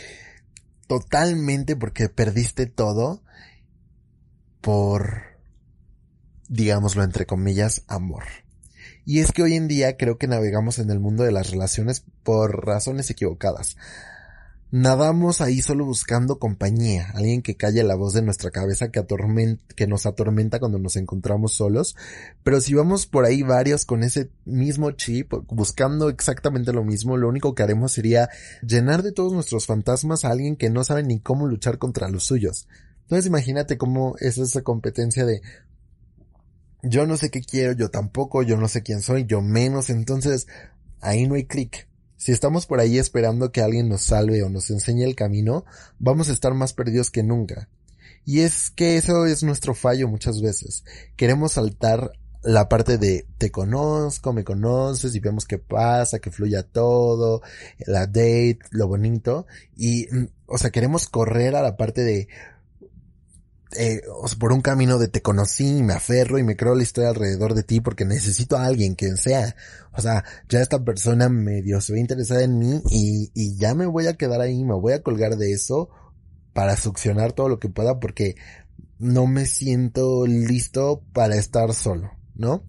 totalmente 0.87 1.75
porque 1.75 2.09
perdiste 2.09 2.67
todo 2.67 3.23
por 4.61 5.23
digámoslo 6.47 7.03
entre 7.03 7.25
comillas 7.25 7.83
amor. 7.87 8.23
Y 9.05 9.19
es 9.19 9.31
que 9.31 9.43
hoy 9.43 9.55
en 9.55 9.67
día 9.67 9.97
creo 9.97 10.17
que 10.17 10.27
navegamos 10.27 10.79
en 10.79 10.89
el 10.89 10.99
mundo 10.99 11.23
de 11.23 11.31
las 11.31 11.49
relaciones 11.51 12.05
por 12.23 12.65
razones 12.65 13.09
equivocadas. 13.09 13.75
Nadamos 14.75 15.39
ahí 15.39 15.61
solo 15.61 15.85
buscando 15.85 16.39
compañía, 16.39 17.11
alguien 17.13 17.43
que 17.43 17.55
calle 17.55 17.83
la 17.83 17.93
voz 17.93 18.15
de 18.15 18.23
nuestra 18.23 18.49
cabeza 18.49 18.89
que, 18.89 19.05
que 19.75 19.85
nos 19.85 20.07
atormenta 20.07 20.57
cuando 20.57 20.79
nos 20.79 20.95
encontramos 20.95 21.53
solos, 21.53 21.95
pero 22.43 22.59
si 22.59 22.73
vamos 22.73 23.05
por 23.05 23.23
ahí 23.23 23.43
varios 23.43 23.85
con 23.85 24.01
ese 24.01 24.31
mismo 24.45 24.89
chip, 24.89 25.31
buscando 25.49 26.09
exactamente 26.09 26.73
lo 26.73 26.83
mismo, 26.83 27.17
lo 27.17 27.29
único 27.29 27.53
que 27.53 27.61
haremos 27.61 27.91
sería 27.91 28.31
llenar 28.67 29.03
de 29.03 29.11
todos 29.11 29.31
nuestros 29.31 29.67
fantasmas 29.67 30.25
a 30.25 30.31
alguien 30.31 30.55
que 30.55 30.71
no 30.71 30.83
sabe 30.83 31.03
ni 31.03 31.19
cómo 31.19 31.45
luchar 31.45 31.77
contra 31.77 32.09
los 32.09 32.23
suyos. 32.23 32.67
Entonces 33.03 33.27
imagínate 33.27 33.77
cómo 33.77 34.15
es 34.21 34.39
esa 34.39 34.63
competencia 34.63 35.23
de 35.23 35.43
yo 36.81 37.05
no 37.05 37.15
sé 37.17 37.29
qué 37.29 37.41
quiero, 37.41 37.73
yo 37.73 37.91
tampoco, 37.91 38.41
yo 38.41 38.57
no 38.57 38.67
sé 38.67 38.81
quién 38.81 39.03
soy, 39.03 39.25
yo 39.27 39.39
menos, 39.39 39.91
entonces 39.91 40.47
ahí 40.99 41.27
no 41.27 41.35
hay 41.35 41.45
clic. 41.45 41.87
Si 42.23 42.31
estamos 42.31 42.67
por 42.67 42.79
ahí 42.79 42.99
esperando 42.99 43.51
que 43.51 43.59
alguien 43.59 43.89
nos 43.89 44.03
salve 44.03 44.43
o 44.43 44.49
nos 44.49 44.69
enseñe 44.69 45.03
el 45.03 45.13
camino, 45.13 45.65
vamos 45.99 46.29
a 46.29 46.31
estar 46.31 46.53
más 46.53 46.71
perdidos 46.71 47.11
que 47.11 47.21
nunca. 47.21 47.67
Y 48.23 48.39
es 48.39 48.69
que 48.69 48.95
eso 48.95 49.25
es 49.25 49.43
nuestro 49.43 49.75
fallo 49.75 50.07
muchas 50.07 50.41
veces. 50.41 50.85
Queremos 51.17 51.51
saltar 51.51 52.13
la 52.41 52.69
parte 52.69 52.97
de 52.97 53.27
te 53.37 53.51
conozco, 53.51 54.31
me 54.31 54.45
conoces 54.45 55.13
y 55.15 55.19
vemos 55.19 55.45
qué 55.45 55.57
pasa, 55.57 56.19
que 56.19 56.31
fluya 56.31 56.63
todo, 56.63 57.41
la 57.79 58.07
date, 58.07 58.59
lo 58.71 58.87
bonito. 58.87 59.45
Y, 59.75 60.07
mm, 60.09 60.27
o 60.45 60.57
sea, 60.57 60.69
queremos 60.69 61.09
correr 61.09 61.57
a 61.57 61.61
la 61.61 61.75
parte 61.75 62.03
de 62.03 62.29
eh, 63.77 64.01
por 64.39 64.53
un 64.53 64.61
camino 64.61 64.97
de 64.97 65.07
te 65.07 65.21
conocí 65.21 65.77
y 65.77 65.83
me 65.83 65.93
aferro 65.93 66.37
y 66.37 66.43
me 66.43 66.55
creo 66.55 66.75
la 66.75 66.83
historia 66.83 67.09
alrededor 67.09 67.53
de 67.53 67.63
ti 67.63 67.81
porque 67.81 68.05
necesito 68.05 68.57
a 68.57 68.65
alguien, 68.65 68.95
quien 68.95 69.17
sea. 69.17 69.55
O 69.93 70.01
sea, 70.01 70.23
ya 70.49 70.61
esta 70.61 70.83
persona 70.83 71.29
medio 71.29 71.81
se 71.81 71.93
ve 71.93 71.99
interesada 71.99 72.43
en 72.43 72.59
mí 72.59 72.81
y, 72.89 73.31
y 73.33 73.55
ya 73.57 73.75
me 73.75 73.85
voy 73.85 74.07
a 74.07 74.17
quedar 74.17 74.41
ahí, 74.41 74.63
me 74.63 74.75
voy 74.75 74.93
a 74.93 75.03
colgar 75.03 75.37
de 75.37 75.51
eso 75.51 75.89
para 76.53 76.77
succionar 76.77 77.33
todo 77.33 77.49
lo 77.49 77.59
que 77.59 77.69
pueda 77.69 77.99
porque 77.99 78.35
no 78.99 79.27
me 79.27 79.45
siento 79.45 80.25
listo 80.25 81.03
para 81.13 81.35
estar 81.35 81.73
solo, 81.73 82.11
¿no? 82.35 82.63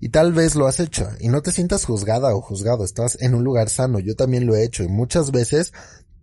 Y 0.00 0.10
tal 0.10 0.32
vez 0.32 0.54
lo 0.54 0.66
has 0.66 0.80
hecho 0.80 1.08
y 1.20 1.28
no 1.28 1.42
te 1.42 1.52
sientas 1.52 1.84
juzgada 1.84 2.34
o 2.34 2.40
juzgado, 2.40 2.84
estás 2.84 3.20
en 3.20 3.34
un 3.34 3.44
lugar 3.44 3.68
sano, 3.68 3.98
yo 3.98 4.14
también 4.14 4.46
lo 4.46 4.56
he 4.56 4.64
hecho 4.64 4.82
y 4.82 4.88
muchas 4.88 5.30
veces 5.30 5.72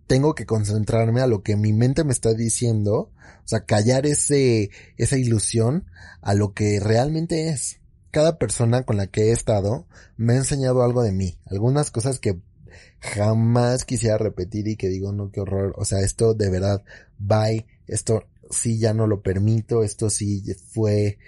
tengo 0.08 0.34
que 0.34 0.46
concentrarme 0.46 1.20
a 1.20 1.26
lo 1.28 1.42
que 1.42 1.54
mi 1.54 1.72
mente 1.72 2.02
me 2.02 2.12
está 2.12 2.32
diciendo, 2.34 3.12
o 3.44 3.44
sea, 3.44 3.64
callar 3.66 4.06
ese, 4.06 4.70
esa 4.96 5.18
ilusión 5.18 5.86
a 6.22 6.34
lo 6.34 6.54
que 6.54 6.80
realmente 6.80 7.50
es. 7.50 7.80
Cada 8.10 8.38
persona 8.38 8.84
con 8.84 8.96
la 8.96 9.06
que 9.06 9.24
he 9.24 9.32
estado 9.32 9.86
me 10.16 10.32
ha 10.32 10.36
enseñado 10.38 10.82
algo 10.82 11.02
de 11.02 11.12
mí, 11.12 11.38
algunas 11.44 11.90
cosas 11.90 12.18
que 12.18 12.40
jamás 13.00 13.84
quisiera 13.84 14.16
repetir 14.16 14.66
y 14.66 14.76
que 14.76 14.88
digo, 14.88 15.12
no, 15.12 15.30
qué 15.30 15.40
horror, 15.40 15.74
o 15.76 15.84
sea, 15.84 16.00
esto 16.00 16.32
de 16.34 16.50
verdad, 16.50 16.82
bye, 17.18 17.66
esto 17.86 18.24
sí 18.50 18.78
ya 18.78 18.94
no 18.94 19.06
lo 19.06 19.22
permito, 19.22 19.84
esto 19.84 20.08
sí 20.08 20.42
fue, 20.72 21.18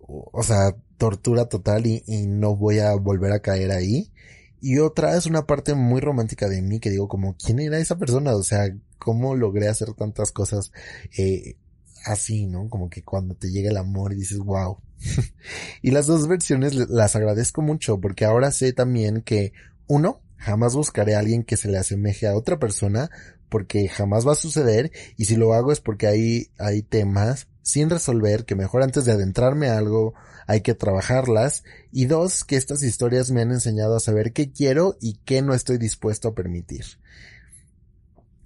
o 0.00 0.42
sea, 0.42 0.74
tortura 0.96 1.44
total 1.44 1.86
y, 1.86 2.02
y 2.06 2.26
no 2.26 2.56
voy 2.56 2.78
a 2.78 2.94
volver 2.94 3.32
a 3.32 3.40
caer 3.40 3.70
ahí. 3.70 4.10
Y 4.60 4.78
otra 4.78 5.16
es 5.16 5.26
una 5.26 5.46
parte 5.46 5.74
muy 5.74 6.00
romántica 6.00 6.48
de 6.48 6.62
mí 6.62 6.80
que 6.80 6.90
digo 6.90 7.08
como, 7.08 7.36
¿quién 7.36 7.60
era 7.60 7.78
esa 7.78 7.96
persona? 7.96 8.34
O 8.34 8.42
sea, 8.42 8.74
¿cómo 8.98 9.36
logré 9.36 9.68
hacer 9.68 9.94
tantas 9.94 10.32
cosas 10.32 10.72
eh, 11.16 11.56
así, 12.04 12.46
no? 12.46 12.68
Como 12.68 12.90
que 12.90 13.02
cuando 13.02 13.34
te 13.34 13.50
llega 13.50 13.70
el 13.70 13.76
amor 13.76 14.12
y 14.12 14.16
dices, 14.16 14.38
wow. 14.38 14.78
y 15.82 15.90
las 15.92 16.06
dos 16.06 16.26
versiones 16.26 16.74
las 16.74 17.14
agradezco 17.14 17.62
mucho 17.62 18.00
porque 18.00 18.24
ahora 18.24 18.50
sé 18.50 18.72
también 18.72 19.22
que, 19.22 19.52
uno, 19.86 20.20
jamás 20.36 20.74
buscaré 20.74 21.14
a 21.14 21.20
alguien 21.20 21.44
que 21.44 21.56
se 21.56 21.68
le 21.68 21.78
asemeje 21.78 22.26
a 22.26 22.36
otra 22.36 22.58
persona 22.58 23.10
porque 23.48 23.88
jamás 23.88 24.26
va 24.26 24.32
a 24.32 24.36
suceder 24.36 24.92
y 25.16 25.24
si 25.24 25.36
lo 25.36 25.54
hago 25.54 25.72
es 25.72 25.80
porque 25.80 26.06
hay, 26.06 26.48
hay 26.58 26.82
temas 26.82 27.48
sin 27.68 27.90
resolver 27.90 28.46
que 28.46 28.54
mejor 28.54 28.82
antes 28.82 29.04
de 29.04 29.12
adentrarme 29.12 29.68
a 29.68 29.76
algo 29.76 30.14
hay 30.46 30.62
que 30.62 30.74
trabajarlas 30.74 31.64
y 31.92 32.06
dos, 32.06 32.44
que 32.44 32.56
estas 32.56 32.82
historias 32.82 33.30
me 33.30 33.42
han 33.42 33.50
enseñado 33.50 33.94
a 33.94 34.00
saber 34.00 34.32
qué 34.32 34.50
quiero 34.50 34.96
y 35.02 35.18
qué 35.26 35.42
no 35.42 35.52
estoy 35.52 35.76
dispuesto 35.76 36.28
a 36.28 36.34
permitir. 36.34 36.86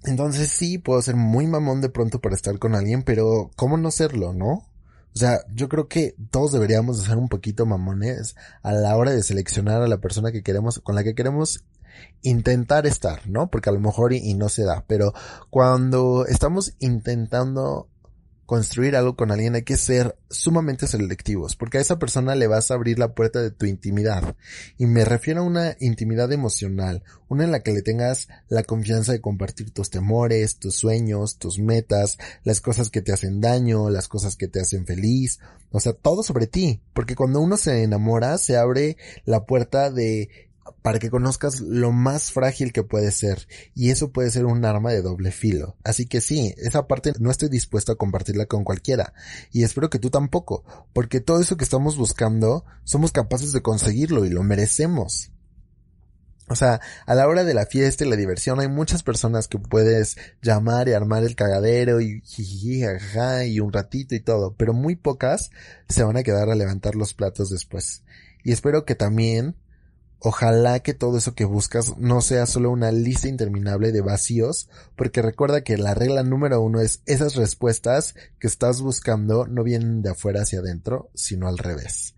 Entonces 0.03 0.49
sí, 0.49 0.77
puedo 0.77 1.01
ser 1.01 1.15
muy 1.15 1.47
mamón 1.47 1.79
de 1.79 1.87
pronto 1.87 2.19
para 2.19 2.35
estar 2.35 2.59
con 2.59 2.75
alguien, 2.75 3.03
pero 3.03 3.49
¿cómo 3.55 3.77
no 3.77 3.91
serlo, 3.91 4.33
no? 4.33 4.69
O 5.15 5.19
sea, 5.19 5.39
yo 5.53 5.69
creo 5.69 5.87
que 5.87 6.15
todos 6.29 6.51
deberíamos 6.51 7.01
ser 7.01 7.15
un 7.15 7.29
poquito 7.29 7.65
mamones 7.65 8.35
a 8.61 8.73
la 8.73 8.97
hora 8.97 9.11
de 9.11 9.23
seleccionar 9.23 9.81
a 9.81 9.87
la 9.87 9.99
persona 9.99 10.33
que 10.33 10.43
queremos, 10.43 10.79
con 10.79 10.95
la 10.95 11.03
que 11.05 11.15
queremos 11.15 11.63
intentar 12.23 12.85
estar, 12.85 13.25
¿no? 13.29 13.49
Porque 13.49 13.69
a 13.69 13.73
lo 13.73 13.79
mejor 13.79 14.11
y 14.11 14.33
no 14.33 14.49
se 14.49 14.65
da, 14.65 14.83
pero 14.85 15.13
cuando 15.49 16.25
estamos 16.25 16.73
intentando 16.79 17.87
construir 18.45 18.95
algo 18.95 19.15
con 19.15 19.31
alguien 19.31 19.55
hay 19.55 19.63
que 19.63 19.77
ser 19.77 20.17
sumamente 20.29 20.87
selectivos, 20.87 21.55
porque 21.55 21.77
a 21.77 21.81
esa 21.81 21.99
persona 21.99 22.35
le 22.35 22.47
vas 22.47 22.69
a 22.69 22.73
abrir 22.73 22.99
la 22.99 23.13
puerta 23.13 23.41
de 23.41 23.51
tu 23.51 23.65
intimidad. 23.65 24.35
Y 24.77 24.85
me 24.85 25.05
refiero 25.05 25.41
a 25.41 25.45
una 25.45 25.77
intimidad 25.79 26.31
emocional, 26.31 27.03
una 27.29 27.45
en 27.45 27.51
la 27.51 27.61
que 27.61 27.71
le 27.71 27.81
tengas 27.81 28.27
la 28.49 28.63
confianza 28.63 29.11
de 29.11 29.21
compartir 29.21 29.71
tus 29.71 29.89
temores, 29.89 30.57
tus 30.57 30.75
sueños, 30.75 31.37
tus 31.37 31.59
metas, 31.59 32.17
las 32.43 32.61
cosas 32.61 32.89
que 32.89 33.01
te 33.01 33.13
hacen 33.13 33.41
daño, 33.41 33.89
las 33.89 34.07
cosas 34.07 34.35
que 34.35 34.47
te 34.47 34.59
hacen 34.59 34.85
feliz, 34.85 35.39
o 35.71 35.79
sea, 35.79 35.93
todo 35.93 36.21
sobre 36.23 36.47
ti, 36.47 36.81
porque 36.93 37.15
cuando 37.15 37.39
uno 37.39 37.57
se 37.57 37.83
enamora 37.83 38.37
se 38.37 38.57
abre 38.57 38.97
la 39.25 39.45
puerta 39.45 39.89
de 39.89 40.29
para 40.81 40.99
que 40.99 41.09
conozcas 41.09 41.61
lo 41.61 41.91
más 41.91 42.31
frágil 42.31 42.73
que 42.73 42.83
puede 42.83 43.11
ser 43.11 43.47
y 43.73 43.89
eso 43.89 44.11
puede 44.11 44.31
ser 44.31 44.45
un 44.45 44.65
arma 44.65 44.91
de 44.91 45.01
doble 45.01 45.31
filo. 45.31 45.75
Así 45.83 46.05
que 46.05 46.21
sí, 46.21 46.53
esa 46.57 46.87
parte 46.87 47.13
no 47.19 47.31
estoy 47.31 47.49
dispuesto 47.49 47.91
a 47.91 47.97
compartirla 47.97 48.45
con 48.45 48.63
cualquiera 48.63 49.13
y 49.51 49.63
espero 49.63 49.89
que 49.89 49.99
tú 49.99 50.09
tampoco, 50.09 50.63
porque 50.93 51.21
todo 51.21 51.39
eso 51.39 51.57
que 51.57 51.63
estamos 51.63 51.97
buscando 51.97 52.65
somos 52.83 53.11
capaces 53.11 53.53
de 53.53 53.61
conseguirlo 53.61 54.25
y 54.25 54.29
lo 54.29 54.43
merecemos. 54.43 55.31
O 56.49 56.55
sea, 56.55 56.81
a 57.05 57.15
la 57.15 57.27
hora 57.27 57.45
de 57.45 57.53
la 57.53 57.65
fiesta 57.65 58.03
y 58.03 58.09
la 58.09 58.17
diversión 58.17 58.59
hay 58.59 58.67
muchas 58.67 59.01
personas 59.01 59.47
que 59.47 59.57
puedes 59.57 60.17
llamar 60.41 60.89
y 60.89 60.93
armar 60.93 61.23
el 61.23 61.35
cagadero 61.35 62.01
y 62.01 62.21
jiji, 62.21 62.83
y 63.47 63.59
un 63.61 63.71
ratito 63.71 64.13
y 64.13 64.19
todo, 64.19 64.53
pero 64.57 64.73
muy 64.73 64.95
pocas 64.95 65.51
se 65.87 66.03
van 66.03 66.17
a 66.17 66.23
quedar 66.23 66.49
a 66.49 66.55
levantar 66.55 66.95
los 66.95 67.13
platos 67.13 67.49
después. 67.49 68.03
Y 68.43 68.51
espero 68.51 68.83
que 68.83 68.95
también 68.95 69.55
Ojalá 70.25 70.79
que 70.79 70.93
todo 70.93 71.17
eso 71.17 71.35
que 71.35 71.43
buscas 71.43 71.97
no 71.97 72.21
sea 72.21 72.45
solo 72.45 72.71
una 72.71 72.93
lista 72.93 73.27
interminable 73.27 73.91
de 73.91 73.99
vacíos, 73.99 74.69
porque 74.95 75.21
recuerda 75.21 75.65
que 75.65 75.77
la 75.77 75.93
regla 75.93 76.23
número 76.23 76.61
uno 76.61 76.79
es 76.79 77.01
esas 77.05 77.35
respuestas 77.35 78.15
que 78.39 78.47
estás 78.47 78.79
buscando 78.79 79.47
no 79.47 79.65
vienen 79.65 80.01
de 80.01 80.11
afuera 80.11 80.43
hacia 80.43 80.59
adentro, 80.59 81.09
sino 81.13 81.49
al 81.49 81.57
revés. 81.57 82.15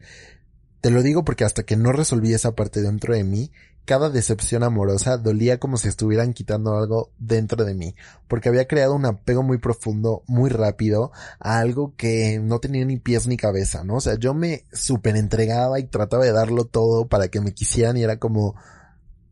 Te 0.82 0.92
lo 0.92 1.02
digo 1.02 1.26
porque 1.26 1.46
hasta 1.46 1.64
que 1.64 1.78
no 1.78 1.94
resolví 1.94 2.32
esa 2.32 2.54
parte 2.54 2.84
dentro 2.84 3.16
de 3.16 3.24
mí, 3.24 3.52
cada 3.86 4.10
decepción 4.10 4.64
amorosa 4.64 5.18
dolía 5.18 5.60
como 5.60 5.78
si 5.78 5.88
estuvieran 5.88 6.34
quitando 6.34 6.76
algo 6.76 7.12
dentro 7.20 7.64
de 7.64 7.76
mí, 7.76 7.96
porque 8.28 8.50
había 8.50 8.68
creado 8.68 8.96
un 8.96 9.06
apego 9.06 9.44
muy 9.44 9.60
profundo, 9.60 10.24
muy 10.28 10.50
rápido, 10.50 11.12
a 11.40 11.60
algo 11.60 11.94
que 11.96 12.40
no 12.40 12.60
tenía 12.60 12.84
ni 12.86 12.98
pies 12.98 13.28
ni 13.28 13.38
cabeza, 13.38 13.84
¿no? 13.84 13.96
O 13.96 14.02
sea, 14.02 14.16
yo 14.16 14.34
me 14.34 14.66
super 14.74 15.16
entregaba 15.16 15.80
y 15.80 15.84
trataba 15.84 16.26
de 16.26 16.32
darlo 16.32 16.66
todo 16.66 17.08
para 17.08 17.28
que 17.28 17.42
me 17.42 17.54
quisieran 17.54 17.96
y 17.98 18.04
era 18.04 18.18
como, 18.18 18.56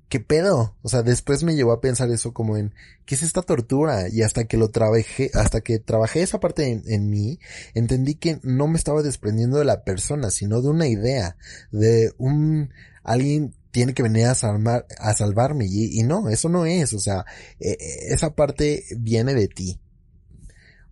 ¿qué 0.07 0.19
pedo? 0.19 0.75
O 0.83 0.89
sea, 0.89 1.01
después 1.01 1.43
me 1.43 1.55
llevó 1.55 1.71
a 1.71 1.81
pensar 1.81 2.11
eso 2.11 2.33
como 2.33 2.55
en, 2.55 2.73
¿qué 3.07 3.15
es 3.15 3.23
esta 3.23 3.41
tortura? 3.41 4.09
Y 4.09 4.21
hasta 4.21 4.45
que 4.45 4.57
lo 4.57 4.69
trabajé, 4.69 5.31
hasta 5.33 5.61
que 5.61 5.79
trabajé 5.79 6.21
esa 6.21 6.39
parte 6.39 6.69
en, 6.69 6.83
en, 6.85 7.09
mí, 7.09 7.39
entendí 7.73 8.13
que 8.13 8.39
no 8.43 8.67
me 8.67 8.77
estaba 8.77 9.01
desprendiendo 9.01 9.57
de 9.57 9.65
la 9.65 9.83
persona, 9.83 10.29
sino 10.29 10.61
de 10.61 10.69
una 10.69 10.87
idea, 10.87 11.35
de 11.71 12.13
un, 12.19 12.69
alguien 13.03 13.55
tiene 13.73 13.95
que 13.95 14.03
venir 14.03 14.27
a 14.27 14.35
salvar, 14.35 14.85
a 14.99 15.13
salvarme 15.13 15.65
y, 15.65 15.99
y 15.99 16.03
no, 16.03 16.29
eso 16.29 16.47
no 16.47 16.65
es, 16.65 16.93
o 16.93 16.99
sea, 16.99 17.25
eh, 17.59 17.75
esa 18.09 18.35
parte 18.35 18.85
viene 18.97 19.33
de 19.33 19.47
ti. 19.47 19.79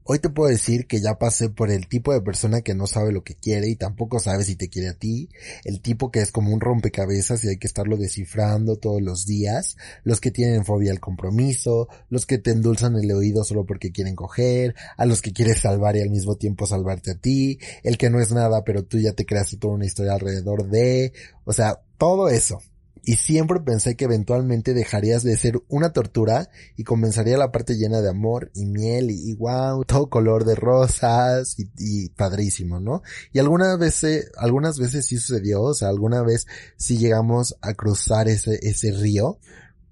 Hoy 0.03 0.17
te 0.17 0.29
puedo 0.29 0.49
decir 0.49 0.87
que 0.87 0.99
ya 0.99 1.19
pasé 1.19 1.49
por 1.49 1.69
el 1.69 1.87
tipo 1.87 2.11
de 2.11 2.21
persona 2.21 2.61
que 2.61 2.73
no 2.73 2.87
sabe 2.87 3.11
lo 3.11 3.23
que 3.23 3.35
quiere 3.35 3.69
y 3.69 3.75
tampoco 3.75 4.19
sabe 4.19 4.43
si 4.43 4.55
te 4.55 4.67
quiere 4.67 4.89
a 4.89 4.93
ti, 4.95 5.29
el 5.63 5.79
tipo 5.79 6.09
que 6.09 6.21
es 6.21 6.31
como 6.31 6.51
un 6.51 6.59
rompecabezas 6.59 7.43
y 7.43 7.49
hay 7.49 7.57
que 7.57 7.67
estarlo 7.67 7.97
descifrando 7.97 8.77
todos 8.77 8.99
los 8.99 9.27
días, 9.27 9.77
los 10.03 10.19
que 10.19 10.31
tienen 10.31 10.65
fobia 10.65 10.91
al 10.91 10.99
compromiso, 10.99 11.87
los 12.09 12.25
que 12.25 12.39
te 12.39 12.49
endulzan 12.49 12.95
el 12.95 13.11
oído 13.11 13.43
solo 13.43 13.67
porque 13.67 13.91
quieren 13.91 14.15
coger, 14.15 14.73
a 14.97 15.05
los 15.05 15.21
que 15.21 15.33
quieres 15.33 15.59
salvar 15.59 15.95
y 15.95 16.01
al 16.01 16.09
mismo 16.09 16.35
tiempo 16.35 16.65
salvarte 16.65 17.11
a 17.11 17.19
ti, 17.19 17.59
el 17.83 17.99
que 17.99 18.09
no 18.09 18.19
es 18.19 18.31
nada 18.31 18.63
pero 18.63 18.83
tú 18.83 18.97
ya 18.97 19.13
te 19.13 19.27
creaste 19.27 19.57
toda 19.57 19.75
una 19.75 19.85
historia 19.85 20.13
alrededor 20.13 20.67
de, 20.67 21.13
o 21.45 21.53
sea, 21.53 21.79
todo 21.99 22.27
eso 22.27 22.59
y 23.03 23.15
siempre 23.15 23.59
pensé 23.59 23.95
que 23.95 24.05
eventualmente 24.05 24.73
dejarías 24.73 25.23
de 25.23 25.35
ser 25.35 25.61
una 25.67 25.91
tortura 25.91 26.49
y 26.77 26.83
comenzaría 26.83 27.37
la 27.37 27.51
parte 27.51 27.75
llena 27.75 28.01
de 28.01 28.09
amor 28.09 28.51
y 28.53 28.65
miel 28.65 29.09
y, 29.09 29.33
wow, 29.33 29.83
todo 29.85 30.09
color 30.09 30.45
de 30.45 30.55
rosas 30.55 31.57
y, 31.57 31.71
y, 31.77 32.09
padrísimo, 32.09 32.79
¿no? 32.79 33.01
Y 33.33 33.39
algunas 33.39 33.79
veces, 33.79 34.31
algunas 34.37 34.77
veces 34.77 35.07
sí 35.07 35.17
sucedió, 35.17 35.63
o 35.63 35.73
sea, 35.73 35.89
alguna 35.89 36.21
vez 36.21 36.45
sí 36.77 36.97
llegamos 36.97 37.55
a 37.61 37.73
cruzar 37.73 38.27
ese, 38.27 38.59
ese 38.61 38.91
río, 38.91 39.39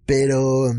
pero, 0.06 0.72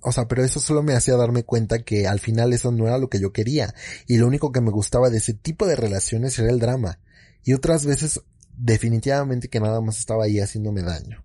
o 0.00 0.12
sea, 0.12 0.26
pero 0.26 0.42
eso 0.44 0.58
solo 0.58 0.82
me 0.82 0.94
hacía 0.94 1.16
darme 1.16 1.44
cuenta 1.44 1.84
que 1.84 2.08
al 2.08 2.18
final 2.18 2.52
eso 2.52 2.72
no 2.72 2.88
era 2.88 2.98
lo 2.98 3.08
que 3.08 3.20
yo 3.20 3.32
quería 3.32 3.72
y 4.08 4.18
lo 4.18 4.26
único 4.26 4.50
que 4.50 4.60
me 4.60 4.70
gustaba 4.70 5.10
de 5.10 5.18
ese 5.18 5.34
tipo 5.34 5.66
de 5.66 5.76
relaciones 5.76 6.36
era 6.38 6.50
el 6.50 6.58
drama. 6.58 6.98
Y 7.44 7.52
otras 7.52 7.86
veces 7.86 8.22
definitivamente 8.56 9.48
que 9.48 9.60
nada 9.60 9.80
más 9.80 9.98
estaba 9.98 10.24
ahí 10.24 10.40
haciéndome 10.40 10.82
daño. 10.82 11.24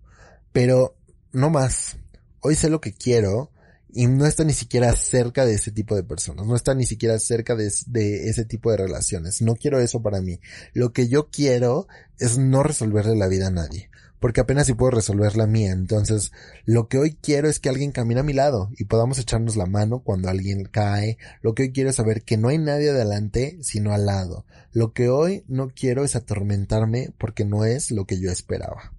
Pero 0.52 0.96
no 1.32 1.50
más. 1.50 1.96
Hoy 2.40 2.54
sé 2.54 2.68
lo 2.70 2.80
que 2.80 2.92
quiero 2.92 3.50
y 3.92 4.06
no 4.06 4.26
está 4.26 4.44
ni 4.44 4.52
siquiera 4.52 4.94
cerca 4.96 5.44
de 5.44 5.54
ese 5.54 5.70
tipo 5.70 5.94
de 5.94 6.02
personas, 6.02 6.46
no 6.46 6.56
está 6.56 6.74
ni 6.74 6.86
siquiera 6.86 7.18
cerca 7.18 7.54
de, 7.54 7.70
de, 7.86 8.28
ese 8.28 8.44
tipo 8.44 8.70
de 8.70 8.78
relaciones. 8.78 9.42
No 9.42 9.54
quiero 9.54 9.80
eso 9.80 10.02
para 10.02 10.20
mí. 10.20 10.40
Lo 10.72 10.92
que 10.92 11.08
yo 11.08 11.28
quiero 11.30 11.86
es 12.18 12.38
no 12.38 12.62
resolverle 12.62 13.16
la 13.16 13.28
vida 13.28 13.48
a 13.48 13.50
nadie 13.50 13.90
porque 14.22 14.40
apenas 14.40 14.68
si 14.68 14.74
puedo 14.74 14.92
resolver 14.92 15.36
la 15.36 15.48
mía. 15.48 15.72
Entonces, 15.72 16.30
lo 16.64 16.86
que 16.86 16.96
hoy 16.96 17.18
quiero 17.20 17.48
es 17.48 17.58
que 17.58 17.68
alguien 17.68 17.90
camine 17.90 18.20
a 18.20 18.22
mi 18.22 18.32
lado 18.32 18.70
y 18.78 18.84
podamos 18.84 19.18
echarnos 19.18 19.56
la 19.56 19.66
mano 19.66 19.98
cuando 19.98 20.28
alguien 20.28 20.64
cae. 20.64 21.18
Lo 21.42 21.54
que 21.54 21.64
hoy 21.64 21.72
quiero 21.72 21.90
es 21.90 21.96
saber 21.96 22.22
que 22.22 22.36
no 22.36 22.48
hay 22.48 22.58
nadie 22.58 22.90
adelante, 22.90 23.58
sino 23.62 23.92
al 23.92 24.06
lado. 24.06 24.46
Lo 24.70 24.92
que 24.92 25.08
hoy 25.08 25.44
no 25.48 25.70
quiero 25.74 26.04
es 26.04 26.14
atormentarme 26.14 27.12
porque 27.18 27.44
no 27.44 27.64
es 27.64 27.90
lo 27.90 28.06
que 28.06 28.20
yo 28.20 28.30
esperaba. 28.30 28.94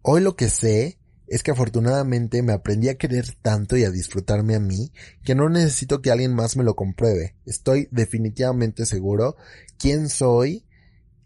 Hoy 0.00 0.20
lo 0.20 0.36
que 0.36 0.48
sé 0.48 1.00
es 1.26 1.42
que 1.42 1.50
afortunadamente 1.50 2.40
me 2.44 2.52
aprendí 2.52 2.88
a 2.88 2.98
querer 2.98 3.34
tanto 3.42 3.76
y 3.76 3.82
a 3.82 3.90
disfrutarme 3.90 4.54
a 4.54 4.60
mí 4.60 4.92
que 5.24 5.34
no 5.34 5.48
necesito 5.48 6.00
que 6.02 6.12
alguien 6.12 6.34
más 6.34 6.56
me 6.56 6.62
lo 6.62 6.76
compruebe. 6.76 7.34
Estoy 7.46 7.88
definitivamente 7.90 8.86
seguro 8.86 9.34
quién 9.76 10.08
soy 10.08 10.66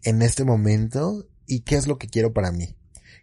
en 0.01 0.23
este 0.23 0.43
momento 0.43 1.26
y 1.47 1.61
qué 1.61 1.75
es 1.75 1.87
lo 1.87 1.97
que 1.97 2.07
quiero 2.07 2.33
para 2.33 2.51
mí. 2.51 2.75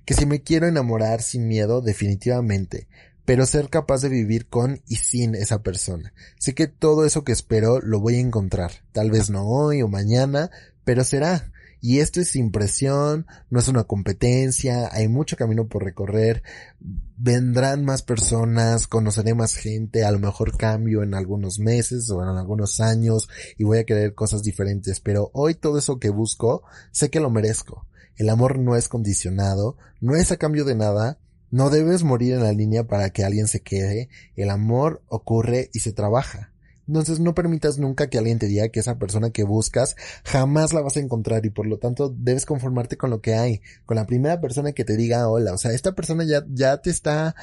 Que 0.04 0.14
si 0.14 0.26
me 0.26 0.42
quiero 0.42 0.66
enamorar 0.66 1.22
sin 1.22 1.46
miedo, 1.46 1.80
definitivamente, 1.80 2.88
pero 3.24 3.46
ser 3.46 3.70
capaz 3.70 4.02
de 4.02 4.08
vivir 4.08 4.48
con 4.48 4.82
y 4.86 4.96
sin 4.96 5.34
esa 5.34 5.62
persona. 5.62 6.12
Sé 6.38 6.54
que 6.54 6.66
todo 6.66 7.04
eso 7.04 7.24
que 7.24 7.32
espero 7.32 7.80
lo 7.80 8.00
voy 8.00 8.16
a 8.16 8.20
encontrar, 8.20 8.72
tal 8.92 9.10
vez 9.10 9.30
no 9.30 9.46
hoy 9.46 9.82
o 9.82 9.88
mañana, 9.88 10.50
pero 10.84 11.04
será. 11.04 11.50
Y 11.80 11.98
esto 11.98 12.18
es 12.18 12.28
sin 12.28 12.50
presión, 12.50 13.26
no 13.50 13.58
es 13.58 13.68
una 13.68 13.84
competencia, 13.84 14.88
hay 14.90 15.06
mucho 15.06 15.36
camino 15.36 15.66
por 15.66 15.84
recorrer, 15.84 16.42
vendrán 16.80 17.84
más 17.84 18.00
personas, 18.00 18.86
conoceré 18.86 19.34
más 19.34 19.54
gente, 19.54 20.02
a 20.02 20.10
lo 20.10 20.18
mejor 20.18 20.56
cambio 20.56 21.02
en 21.02 21.12
algunos 21.12 21.58
meses 21.58 22.08
o 22.10 22.22
en 22.22 22.28
algunos 22.30 22.80
años 22.80 23.28
y 23.58 23.64
voy 23.64 23.80
a 23.80 23.84
querer 23.84 24.14
cosas 24.14 24.42
diferentes, 24.42 25.00
pero 25.00 25.30
hoy 25.34 25.56
todo 25.56 25.76
eso 25.76 25.98
que 25.98 26.08
busco, 26.08 26.62
sé 26.90 27.10
que 27.10 27.20
lo 27.20 27.28
merezco. 27.28 27.86
El 28.16 28.30
amor 28.30 28.58
no 28.58 28.76
es 28.76 28.88
condicionado, 28.88 29.76
no 30.00 30.14
es 30.16 30.32
a 30.32 30.36
cambio 30.36 30.64
de 30.64 30.74
nada, 30.74 31.18
no 31.50 31.70
debes 31.70 32.02
morir 32.02 32.34
en 32.34 32.42
la 32.42 32.52
línea 32.52 32.84
para 32.84 33.10
que 33.10 33.24
alguien 33.24 33.46
se 33.48 33.60
quede, 33.60 34.08
el 34.36 34.50
amor 34.50 35.02
ocurre 35.08 35.70
y 35.72 35.80
se 35.80 35.92
trabaja. 35.92 36.52
Entonces 36.86 37.18
no 37.20 37.34
permitas 37.34 37.78
nunca 37.78 38.08
que 38.08 38.18
alguien 38.18 38.38
te 38.38 38.46
diga 38.46 38.68
que 38.68 38.80
esa 38.80 38.98
persona 38.98 39.30
que 39.30 39.44
buscas 39.44 39.96
jamás 40.24 40.72
la 40.72 40.82
vas 40.82 40.96
a 40.96 41.00
encontrar 41.00 41.44
y 41.46 41.50
por 41.50 41.66
lo 41.66 41.78
tanto 41.78 42.14
debes 42.14 42.44
conformarte 42.44 42.96
con 42.96 43.10
lo 43.10 43.20
que 43.20 43.34
hay, 43.34 43.62
con 43.86 43.96
la 43.96 44.06
primera 44.06 44.40
persona 44.40 44.72
que 44.72 44.84
te 44.84 44.96
diga 44.96 45.28
hola, 45.28 45.54
o 45.54 45.58
sea, 45.58 45.72
esta 45.72 45.94
persona 45.94 46.24
ya, 46.24 46.44
ya 46.48 46.78
te 46.82 46.90
está 46.90 47.34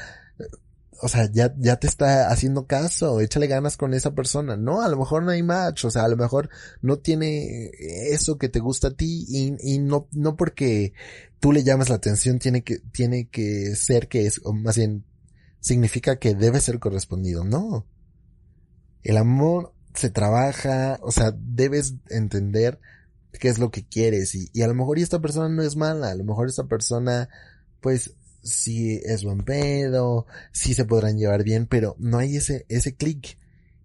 o 1.02 1.08
sea, 1.08 1.30
ya, 1.32 1.54
ya 1.58 1.78
te 1.78 1.88
está 1.88 2.30
haciendo 2.30 2.68
caso, 2.68 3.20
échale 3.22 3.48
ganas 3.48 3.78
con 3.78 3.94
esa 3.94 4.12
persona. 4.14 4.56
No, 4.56 4.82
a 4.82 4.90
lo 4.90 4.98
mejor 4.98 5.24
no 5.24 5.32
hay 5.32 5.44
match, 5.44 5.86
o 5.86 5.92
sea, 5.92 6.04
a 6.04 6.08
lo 6.08 6.18
mejor 6.18 6.50
no 6.82 6.98
tiene 6.98 7.72
eso 8.12 8.38
que 8.38 8.50
te 8.50 8.60
gusta 8.60 8.90
a 8.90 8.94
ti 8.94 9.26
y, 9.28 9.56
y 9.62 9.80
no, 9.80 10.08
no 10.12 10.36
porque 10.36 10.94
tú 11.40 11.52
le 11.52 11.64
llamas 11.64 11.90
la 11.90 11.96
atención 11.96 12.40
tiene 12.40 12.64
que, 12.64 12.78
tiene 12.92 13.28
que 13.30 13.76
ser 13.76 14.08
que 14.08 14.28
es, 14.28 14.42
o 14.44 14.54
más 14.54 14.78
bien, 14.78 15.04
significa 15.60 16.18
que 16.18 16.36
debe 16.36 16.60
ser 16.60 16.80
correspondido. 16.80 17.44
No. 17.44 17.88
El 19.04 19.18
amor 19.18 19.74
se 19.96 20.10
trabaja, 20.10 21.00
o 21.02 21.12
sea, 21.12 21.34
debes 21.36 21.96
entender 22.10 22.80
qué 23.40 23.50
es 23.50 23.58
lo 23.58 23.72
que 23.72 23.88
quieres 23.88 24.36
y, 24.36 24.50
y 24.54 24.62
a 24.62 24.68
lo 24.68 24.76
mejor 24.76 25.00
esta 25.00 25.20
persona 25.20 25.50
no 25.50 25.64
es 25.64 25.76
mala, 25.76 26.12
a 26.12 26.16
lo 26.16 26.24
mejor 26.24 26.48
esta 26.48 26.66
persona, 26.66 27.28
pues, 27.80 28.14
si 28.44 28.96
es 29.04 29.24
buen 29.24 29.44
pedo, 29.44 30.26
si 30.52 30.74
se 30.74 30.86
podrán 30.86 31.18
llevar 31.18 31.44
bien, 31.44 31.68
pero 31.68 31.96
no 32.00 32.18
hay 32.18 32.38
ese, 32.38 32.66
ese 32.70 32.96
clic. 32.96 33.38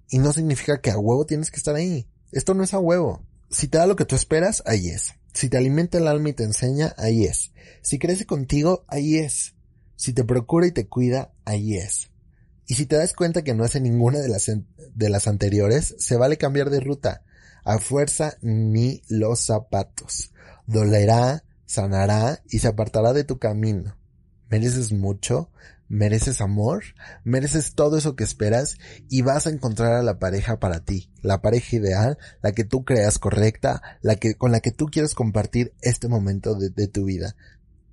Y 0.08 0.18
no 0.18 0.32
significa 0.32 0.80
que 0.80 0.90
a 0.90 0.98
huevo 0.98 1.26
tienes 1.26 1.50
que 1.50 1.56
estar 1.56 1.74
ahí. 1.74 2.08
Esto 2.32 2.54
no 2.54 2.64
es 2.64 2.74
a 2.74 2.78
huevo. 2.78 3.24
Si 3.50 3.68
te 3.68 3.78
da 3.78 3.86
lo 3.86 3.96
que 3.96 4.04
tú 4.04 4.14
esperas, 4.14 4.62
ahí 4.66 4.88
es. 4.88 5.14
Si 5.32 5.48
te 5.48 5.56
alimenta 5.56 5.98
el 5.98 6.08
alma 6.08 6.30
y 6.30 6.32
te 6.32 6.44
enseña, 6.44 6.94
ahí 6.96 7.24
es. 7.24 7.52
Si 7.82 7.98
crece 7.98 8.24
contigo, 8.24 8.84
ahí 8.88 9.16
es. 9.16 9.54
Si 9.96 10.12
te 10.12 10.24
procura 10.24 10.66
y 10.66 10.72
te 10.72 10.88
cuida, 10.88 11.32
ahí 11.44 11.76
es. 11.76 12.10
Y 12.66 12.74
si 12.74 12.86
te 12.86 12.96
das 12.96 13.12
cuenta 13.12 13.42
que 13.42 13.54
no 13.54 13.64
hace 13.64 13.80
ninguna 13.80 14.18
de 14.20 14.28
las, 14.28 14.50
de 14.94 15.08
las 15.10 15.28
anteriores, 15.28 15.94
se 15.98 16.16
vale 16.16 16.36
cambiar 16.38 16.70
de 16.70 16.80
ruta. 16.80 17.22
A 17.64 17.78
fuerza 17.78 18.36
ni 18.42 19.02
los 19.08 19.40
zapatos. 19.40 20.32
Dolerá, 20.66 21.44
sanará 21.64 22.42
y 22.48 22.60
se 22.60 22.68
apartará 22.68 23.12
de 23.12 23.24
tu 23.24 23.38
camino 23.38 23.95
mereces 24.48 24.92
mucho, 24.92 25.50
mereces 25.88 26.40
amor, 26.40 26.82
mereces 27.24 27.74
todo 27.74 27.96
eso 27.98 28.16
que 28.16 28.24
esperas 28.24 28.78
y 29.08 29.22
vas 29.22 29.46
a 29.46 29.50
encontrar 29.50 29.94
a 29.94 30.02
la 30.02 30.18
pareja 30.18 30.58
para 30.58 30.84
ti, 30.84 31.10
la 31.22 31.40
pareja 31.42 31.76
ideal, 31.76 32.18
la 32.42 32.52
que 32.52 32.64
tú 32.64 32.84
creas 32.84 33.18
correcta, 33.18 33.82
la 34.02 34.16
que, 34.16 34.34
con 34.34 34.52
la 34.52 34.60
que 34.60 34.72
tú 34.72 34.86
quieres 34.86 35.14
compartir 35.14 35.72
este 35.80 36.08
momento 36.08 36.54
de, 36.54 36.70
de 36.70 36.88
tu 36.88 37.04
vida. 37.04 37.36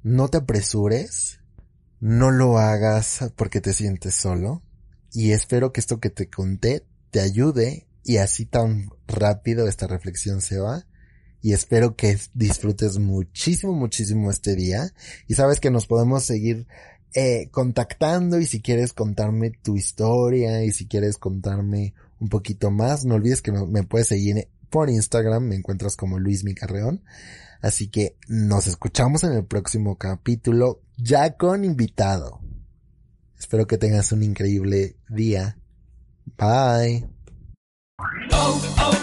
No 0.01 0.27
te 0.27 0.37
apresures, 0.37 1.39
no 1.99 2.31
lo 2.31 2.57
hagas 2.57 3.31
porque 3.35 3.61
te 3.61 3.73
sientes 3.73 4.15
solo 4.15 4.61
y 5.11 5.31
espero 5.31 5.71
que 5.71 5.79
esto 5.79 5.99
que 5.99 6.09
te 6.09 6.29
conté 6.29 6.85
te 7.11 7.21
ayude 7.21 7.87
y 8.03 8.17
así 8.17 8.45
tan 8.45 8.89
rápido 9.07 9.67
esta 9.67 9.87
reflexión 9.87 10.41
se 10.41 10.59
va 10.59 10.85
y 11.43 11.51
espero 11.51 11.97
que 11.97 12.17
disfrutes 12.33 12.99
muchísimo, 12.99 13.73
muchísimo 13.73 14.31
este 14.31 14.55
día. 14.55 14.93
Y 15.27 15.35
sabes 15.35 15.59
que 15.59 15.71
nos 15.71 15.87
podemos 15.87 16.23
seguir 16.23 16.67
eh, 17.13 17.49
contactando 17.51 18.39
y 18.39 18.45
si 18.45 18.61
quieres 18.61 18.93
contarme 18.93 19.51
tu 19.51 19.75
historia 19.75 20.63
y 20.63 20.71
si 20.71 20.87
quieres 20.87 21.17
contarme 21.17 21.93
un 22.21 22.29
poquito 22.29 22.71
más, 22.71 23.03
no 23.03 23.15
olvides 23.15 23.41
que 23.41 23.51
me, 23.51 23.83
puedes 23.83 24.07
seguir 24.07 24.47
por 24.69 24.89
Instagram, 24.89 25.43
me 25.43 25.55
encuentras 25.55 25.97
como 25.97 26.17
Luis 26.17 26.45
Micarreón. 26.45 27.03
Así 27.61 27.89
que 27.89 28.15
nos 28.29 28.67
escuchamos 28.67 29.25
en 29.25 29.33
el 29.33 29.45
próximo 29.45 29.97
capítulo 29.97 30.81
ya 30.95 31.35
con 31.35 31.65
invitado. 31.65 32.39
Espero 33.37 33.67
que 33.67 33.77
tengas 33.77 34.13
un 34.13 34.23
increíble 34.23 34.95
día. 35.09 35.57
Bye. 36.37 37.05
Oh, 38.31 38.61
oh, 38.79 39.02